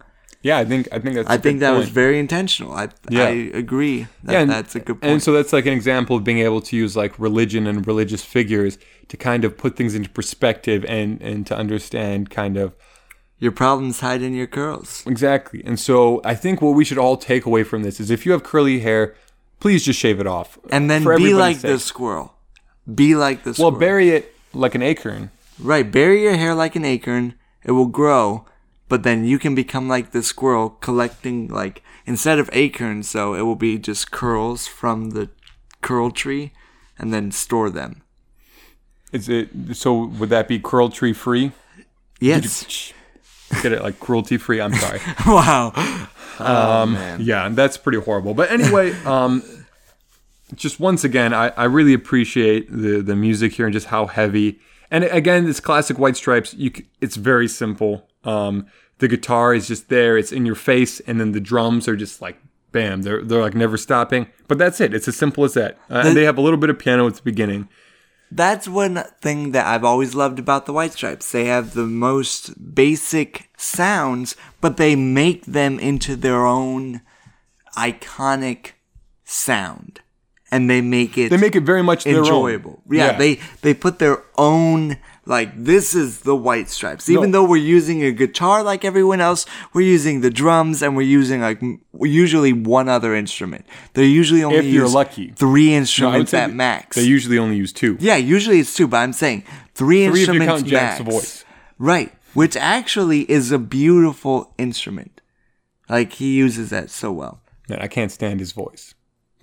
[0.45, 1.29] Yeah, I think I think that's.
[1.37, 3.25] i think that was very intentional i Yeah.
[3.25, 3.35] i
[3.65, 5.01] agree that Yeah, and, that's a good point.
[5.03, 7.77] point And so that's like an example of being able to use like religion and
[7.93, 8.75] religious figures
[9.09, 12.69] to kind of put things into perspective and and to understand kind of
[13.45, 15.61] your problems hide in your curls exactly.
[15.69, 18.33] And so I think what we should all take away from this is if you
[18.33, 19.03] have curly hair,
[19.61, 20.49] please just shave it off.
[20.59, 22.29] Uh, and then be like the squirrel
[23.03, 25.31] be like the Well, squirrel Well, bury it like an acorn.
[25.59, 27.35] Right, bury your hair like an acorn.
[27.65, 28.45] It will grow,
[28.89, 33.43] but then you can become like the squirrel, collecting like instead of acorns, so it
[33.43, 35.31] will be just curls from the
[35.81, 36.53] curl tree,
[36.99, 38.03] and then store them.
[39.13, 40.07] Is it so?
[40.07, 41.53] Would that be curl tree free?
[42.21, 42.93] Yes.
[43.63, 44.61] Get it like cruelty free.
[44.61, 45.01] I'm sorry.
[45.27, 45.73] wow.
[47.21, 48.35] Yeah, that's pretty horrible.
[48.35, 49.43] But anyway, um,
[50.55, 54.59] just once again, I, I really appreciate the the music here and just how heavy.
[54.91, 58.09] And again, this classic White Stripes, you it's very simple.
[58.25, 58.67] Um,
[58.99, 62.21] the guitar is just there; it's in your face, and then the drums are just
[62.23, 62.39] like
[62.75, 64.27] bam, they're they're like never stopping.
[64.47, 64.93] But that's it.
[64.93, 65.79] It's as simple as that.
[65.89, 67.71] Uh, and they have a little bit of piano at the beginning.
[68.31, 71.31] That's one thing that I've always loved about the White Stripes.
[71.31, 77.01] They have the most basic sounds, but they make them into their own
[77.77, 78.73] iconic
[79.25, 80.01] sound.
[80.55, 82.75] And they make it They make it very much enjoyable.
[82.99, 83.33] Yeah, they
[83.65, 84.19] they put their
[84.51, 84.97] own
[85.27, 87.09] like this is the White Stripes.
[87.09, 87.33] Even No.
[87.35, 91.41] though we're using a guitar like everyone else, we're using the drums and we're using
[91.49, 91.61] like
[92.23, 93.65] usually one other instrument.
[93.95, 95.27] They usually only If you're use lucky.
[95.45, 96.97] three No, instruments say at max.
[96.97, 97.97] They usually only use two.
[98.09, 99.43] yeah, usually it's two, but I'm saying
[99.75, 101.45] three, Three if you instruments count Jack's voice.
[101.79, 105.21] Right, which actually is a beautiful instrument.
[105.89, 107.41] Like he uses that so well.
[107.69, 108.94] Man, I can't stand his voice,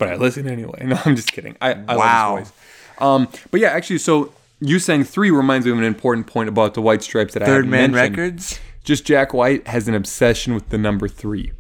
[0.02, 0.82] but I listen anyway.
[0.86, 1.56] No, I'm just kidding.
[1.62, 2.30] I, I Wow.
[2.32, 2.58] love his voice.
[2.99, 6.74] Um, but yeah, actually, so you saying three reminds me of an important point about
[6.74, 8.18] the White Stripes that I Third Man mentioned.
[8.18, 8.60] Records.
[8.84, 11.52] Just Jack White has an obsession with the number three,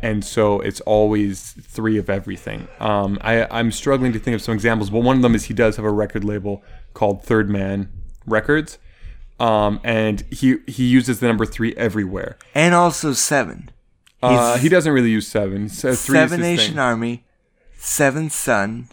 [0.00, 2.66] and so it's always three of everything.
[2.78, 5.54] Um, I, I'm struggling to think of some examples, but one of them is he
[5.54, 6.62] does have a record label
[6.94, 7.90] called Third Man
[8.26, 8.78] Records,
[9.38, 12.38] um, and he he uses the number three everywhere.
[12.54, 13.68] And also seven.
[14.22, 15.68] Uh, he doesn't really use seven.
[15.70, 16.78] So Seven Nation thing.
[16.78, 17.24] Army,
[17.80, 18.88] Seven Sun.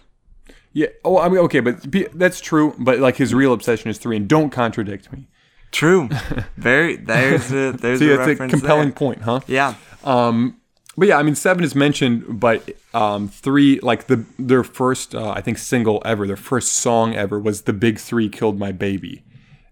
[0.72, 0.88] Yeah.
[1.04, 1.82] Oh, I mean, okay, but
[2.14, 2.74] that's true.
[2.78, 5.28] But like his real obsession is three, and don't contradict me.
[5.72, 6.08] True.
[6.58, 6.96] Very.
[6.96, 8.96] There's a there's See, a that's a compelling there.
[8.96, 9.42] point, huh?
[9.48, 9.76] Yeah.
[10.04, 10.62] Um.
[10.98, 15.30] But yeah, I mean, seven is mentioned, but um, three, like the their first, uh,
[15.30, 19.24] I think, single ever, their first song ever was "The Big Three Killed My Baby."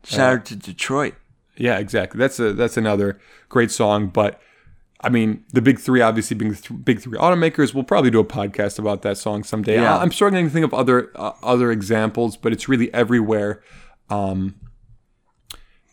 [0.03, 1.16] Shout out to Detroit.
[1.57, 2.20] Yeah, exactly.
[2.20, 4.07] That's a that's another great song.
[4.07, 4.39] But
[5.02, 8.20] I mean, the big three, obviously being the th- big three automakers, we'll probably do
[8.20, 9.76] a podcast about that song someday.
[9.76, 9.96] Yeah.
[9.98, 13.62] I- I'm struggling to think of other uh, other examples, but it's really everywhere.
[14.10, 14.56] Um,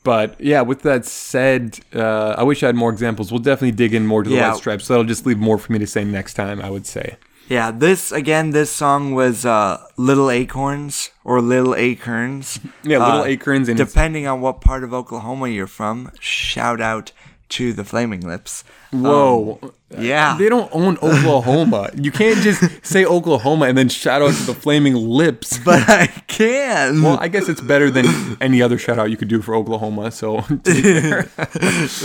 [0.04, 3.30] But yeah, with that said, uh, I wish I had more examples.
[3.30, 4.50] We'll definitely dig in more to the Yeah.
[4.50, 4.84] White Stripes.
[4.86, 6.60] So that'll just leave more for me to say next time.
[6.60, 7.16] I would say.
[7.48, 8.50] Yeah, this again.
[8.50, 14.26] This song was uh, "Little Acorns" or "Little Acorns." Yeah, Little Uh, Acorns, and depending
[14.26, 16.10] on what part of Oklahoma you're from.
[16.18, 17.12] Shout out
[17.52, 18.64] to the Flaming Lips.
[18.92, 19.58] Whoa.
[19.98, 21.90] Yeah, They don't own Oklahoma.
[21.94, 25.58] you can't just say Oklahoma and then shout out to the Flaming Lips.
[25.58, 27.02] but I can.
[27.02, 28.06] Well, I guess it's better than
[28.40, 30.10] any other shout out you could do for Oklahoma.
[30.10, 31.28] So to be fair,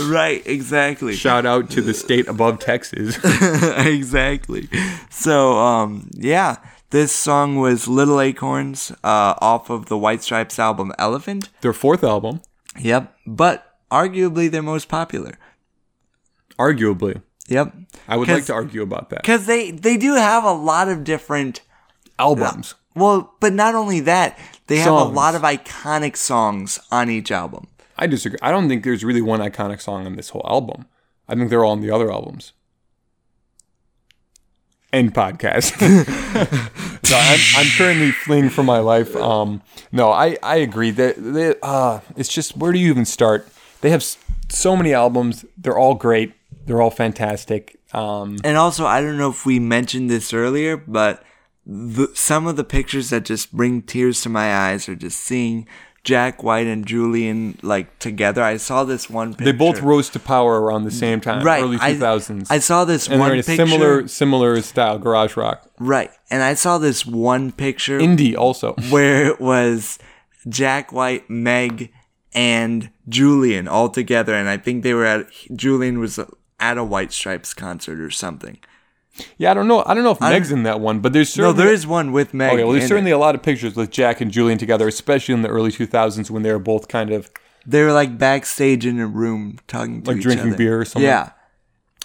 [0.08, 1.14] right, exactly.
[1.14, 3.18] shout out to the state above Texas.
[3.86, 4.68] exactly.
[5.10, 6.56] So, um, yeah,
[6.90, 11.48] this song was Little Acorns uh, off of the White Stripes album Elephant.
[11.62, 12.40] Their fourth album,
[12.78, 15.38] Yep, but arguably their most popular.
[16.58, 17.22] arguably.
[17.48, 17.72] Yep.
[18.06, 19.22] I would like to argue about that.
[19.22, 21.62] Because they, they do have a lot of different.
[22.18, 22.74] Albums.
[22.96, 24.36] Well, but not only that,
[24.66, 27.68] they have a lot of iconic songs on each album.
[27.96, 28.38] I disagree.
[28.42, 30.86] I don't think there's really one iconic song on this whole album.
[31.28, 32.52] I think they're all on the other albums.
[34.92, 35.78] End podcast.
[37.06, 39.14] so I'm, I'm currently fleeing for my life.
[39.14, 39.62] Um,
[39.92, 40.90] no, I, I agree.
[40.90, 43.48] That they, uh, it's just where do you even start?
[43.80, 44.04] They have
[44.48, 45.44] so many albums.
[45.56, 46.34] They're all great.
[46.66, 47.78] They're all fantastic.
[47.92, 51.22] Um, And also, I don't know if we mentioned this earlier, but
[51.66, 55.66] the, some of the pictures that just bring tears to my eyes are just seeing
[56.04, 58.42] Jack White and Julian like together.
[58.42, 59.44] I saw this one picture.
[59.44, 61.62] they both rose to power around the same time, right.
[61.62, 62.46] early 2000s.
[62.48, 63.66] I, saw this and one they're in a picture.
[63.66, 68.74] similar similar style, garage rock, right, and I saw this one picture indie also.
[68.90, 69.98] where it was
[70.48, 71.92] Jack White, Meg,
[72.34, 76.18] and Julian all together, and I think they were at Julian was
[76.60, 78.58] at a White Stripes concert or something.
[79.36, 79.82] Yeah, I don't know.
[79.84, 81.86] I don't know if I Meg's in that one, but there's No, certainly there is
[81.86, 82.52] one with Meg.
[82.52, 83.14] Okay, well, there's certainly it.
[83.14, 86.42] a lot of pictures with Jack and Julian together, especially in the early 2000s when
[86.44, 87.28] they were both kind of
[87.66, 90.56] They were like backstage in a room talking to Like each drinking other.
[90.56, 91.02] beer or something?
[91.08, 91.30] Yeah.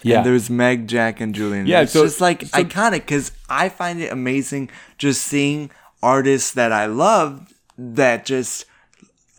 [0.01, 0.17] yeah.
[0.17, 1.67] And there's Meg, Jack, and Julian.
[1.67, 5.69] Yeah, it's so- just like so- iconic because I find it amazing just seeing
[6.01, 8.65] artists that I love that just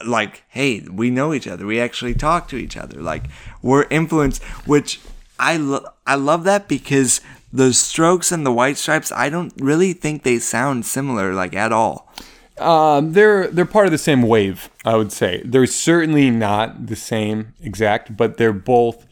[0.04, 1.66] like, hey, we know each other.
[1.66, 3.00] We actually talk to each other.
[3.00, 3.24] Like
[3.62, 5.00] we're influenced, which
[5.38, 7.20] I lo- I love that because
[7.52, 11.72] the Strokes and the White Stripes, I don't really think they sound similar like at
[11.72, 12.12] all.
[12.58, 15.42] Um, they're they're part of the same wave, I would say.
[15.44, 19.06] They're certainly not the same exact, but they're both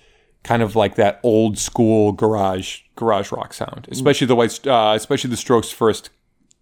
[0.44, 5.30] kind of like that old school garage garage rock sound, especially the white, uh, especially
[5.30, 6.10] the Strokes' first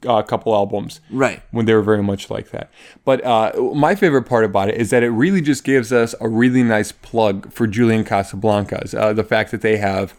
[0.06, 1.42] uh, couple albums, Right.
[1.50, 2.70] When they were very much like that.
[3.04, 6.28] But uh, my favorite part about it is that it really just gives us a
[6.28, 8.98] really nice plug for Julian Casablancas.
[8.98, 10.14] Uh, the fact that they have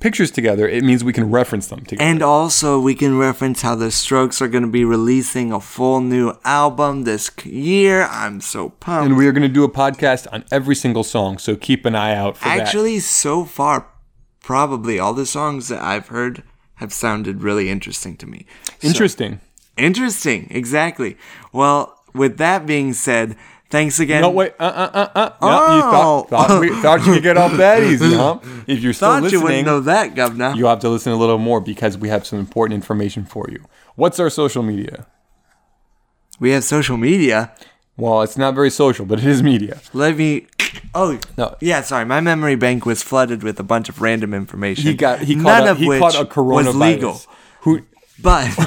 [0.00, 2.02] pictures together, it means we can reference them together.
[2.02, 6.00] And also, we can reference how the Strokes are going to be releasing a full
[6.00, 8.08] new album this year.
[8.10, 9.06] I'm so pumped.
[9.06, 11.94] And we are going to do a podcast on every single song, so keep an
[11.94, 12.58] eye out for that.
[12.58, 13.86] Actually, so far,
[14.40, 16.42] probably all the songs that I've heard
[16.76, 18.46] have sounded really interesting to me.
[18.80, 19.40] So- Interesting.
[19.76, 21.16] interesting, exactly.
[21.52, 23.36] Well, with that being said,
[23.70, 24.20] thanks again.
[24.22, 24.52] No, wait.
[24.60, 25.30] Uh, uh, uh, uh.
[25.40, 26.26] No, you Oh.
[26.28, 28.38] thought, thought, we, thought you could get off that easy, huh?
[28.66, 30.52] If you're still Thought you wouldn't know that, Governor.
[30.56, 33.64] you have to listen a little more because we have some important information for you.
[33.94, 35.06] What's our social media?
[36.40, 37.54] we have social media.
[37.96, 39.80] Well, it's not very social, but it is media.
[39.92, 40.46] Let me.
[40.94, 41.54] Oh No.
[41.60, 42.04] yeah, sorry.
[42.06, 44.84] My memory bank was flooded with a bunch of random information.
[44.84, 46.66] He got he none caught a, of he which caught a coronavirus.
[46.66, 47.20] was legal.
[47.62, 47.80] Who?
[48.20, 48.46] But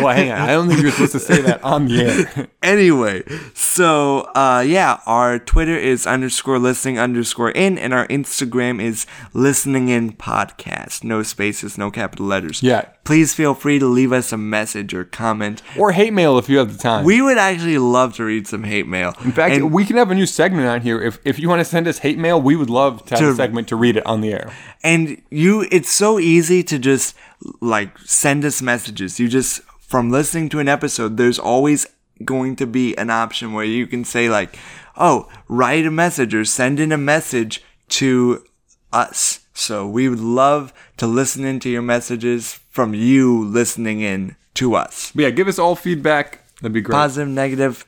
[0.00, 0.40] Well, hang on.
[0.40, 2.02] I don't think you're supposed to say that on the
[2.36, 2.48] air.
[2.62, 9.06] anyway, so uh, yeah, our Twitter is underscore listening underscore in, and our Instagram is
[9.34, 11.02] listening in podcast.
[11.04, 12.62] No spaces, no capital letters.
[12.62, 12.86] Yeah.
[13.04, 15.62] Please feel free to leave us a message or comment.
[15.78, 17.04] or hate mail if you have the time.
[17.04, 19.14] We would actually love to read some hate mail.
[19.24, 21.00] In fact, And- we can have a new segment on here.
[21.02, 23.30] If, if you want to send us hate mail, we would love to have To-
[23.30, 24.52] a segment to read it on the air.
[24.84, 27.16] and you it's so easy to just
[27.60, 29.18] like send us messages.
[29.18, 31.86] You just from listening to an episode there's always
[32.24, 34.58] going to be an option where you can say like
[34.96, 38.44] oh write a message or send in a message to
[38.92, 39.40] us.
[39.54, 45.12] So we would love to listen into your messages from you listening in to us.
[45.14, 46.44] But yeah, give us all feedback.
[46.60, 46.94] That'd be great.
[46.94, 47.84] positive negative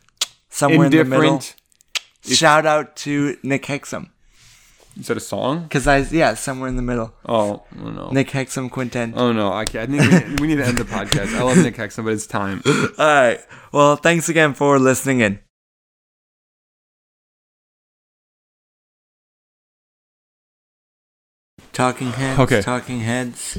[0.49, 1.43] somewhere in the middle.
[2.23, 4.11] Shout out to nick hexum
[4.99, 5.63] Is that a song?
[5.63, 8.11] because i yeah somewhere in the middle Oh, oh no.
[8.11, 9.93] nick hexum quinten Oh no, I, can't.
[9.95, 11.35] I think we, we need to end the podcast.
[11.35, 12.63] I love Nick Hexum, but it's time.
[12.67, 13.41] All right.
[13.73, 15.39] Well, thanks again for listening in.
[21.73, 22.41] Talking heads.
[22.41, 22.63] Okay.
[22.63, 23.59] Talking heads.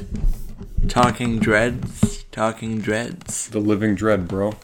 [0.88, 2.24] Talking dreads.
[2.30, 3.48] Talking dreads.
[3.48, 4.54] The Living Dread, bro.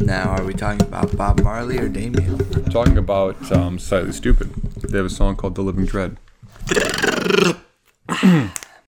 [0.00, 0.30] now?
[0.30, 2.38] Are we talking about Bob Marley or Damien?
[2.70, 4.75] Talking about um, Slightly Stoopid.
[4.88, 6.16] They have a song called The Living Dread.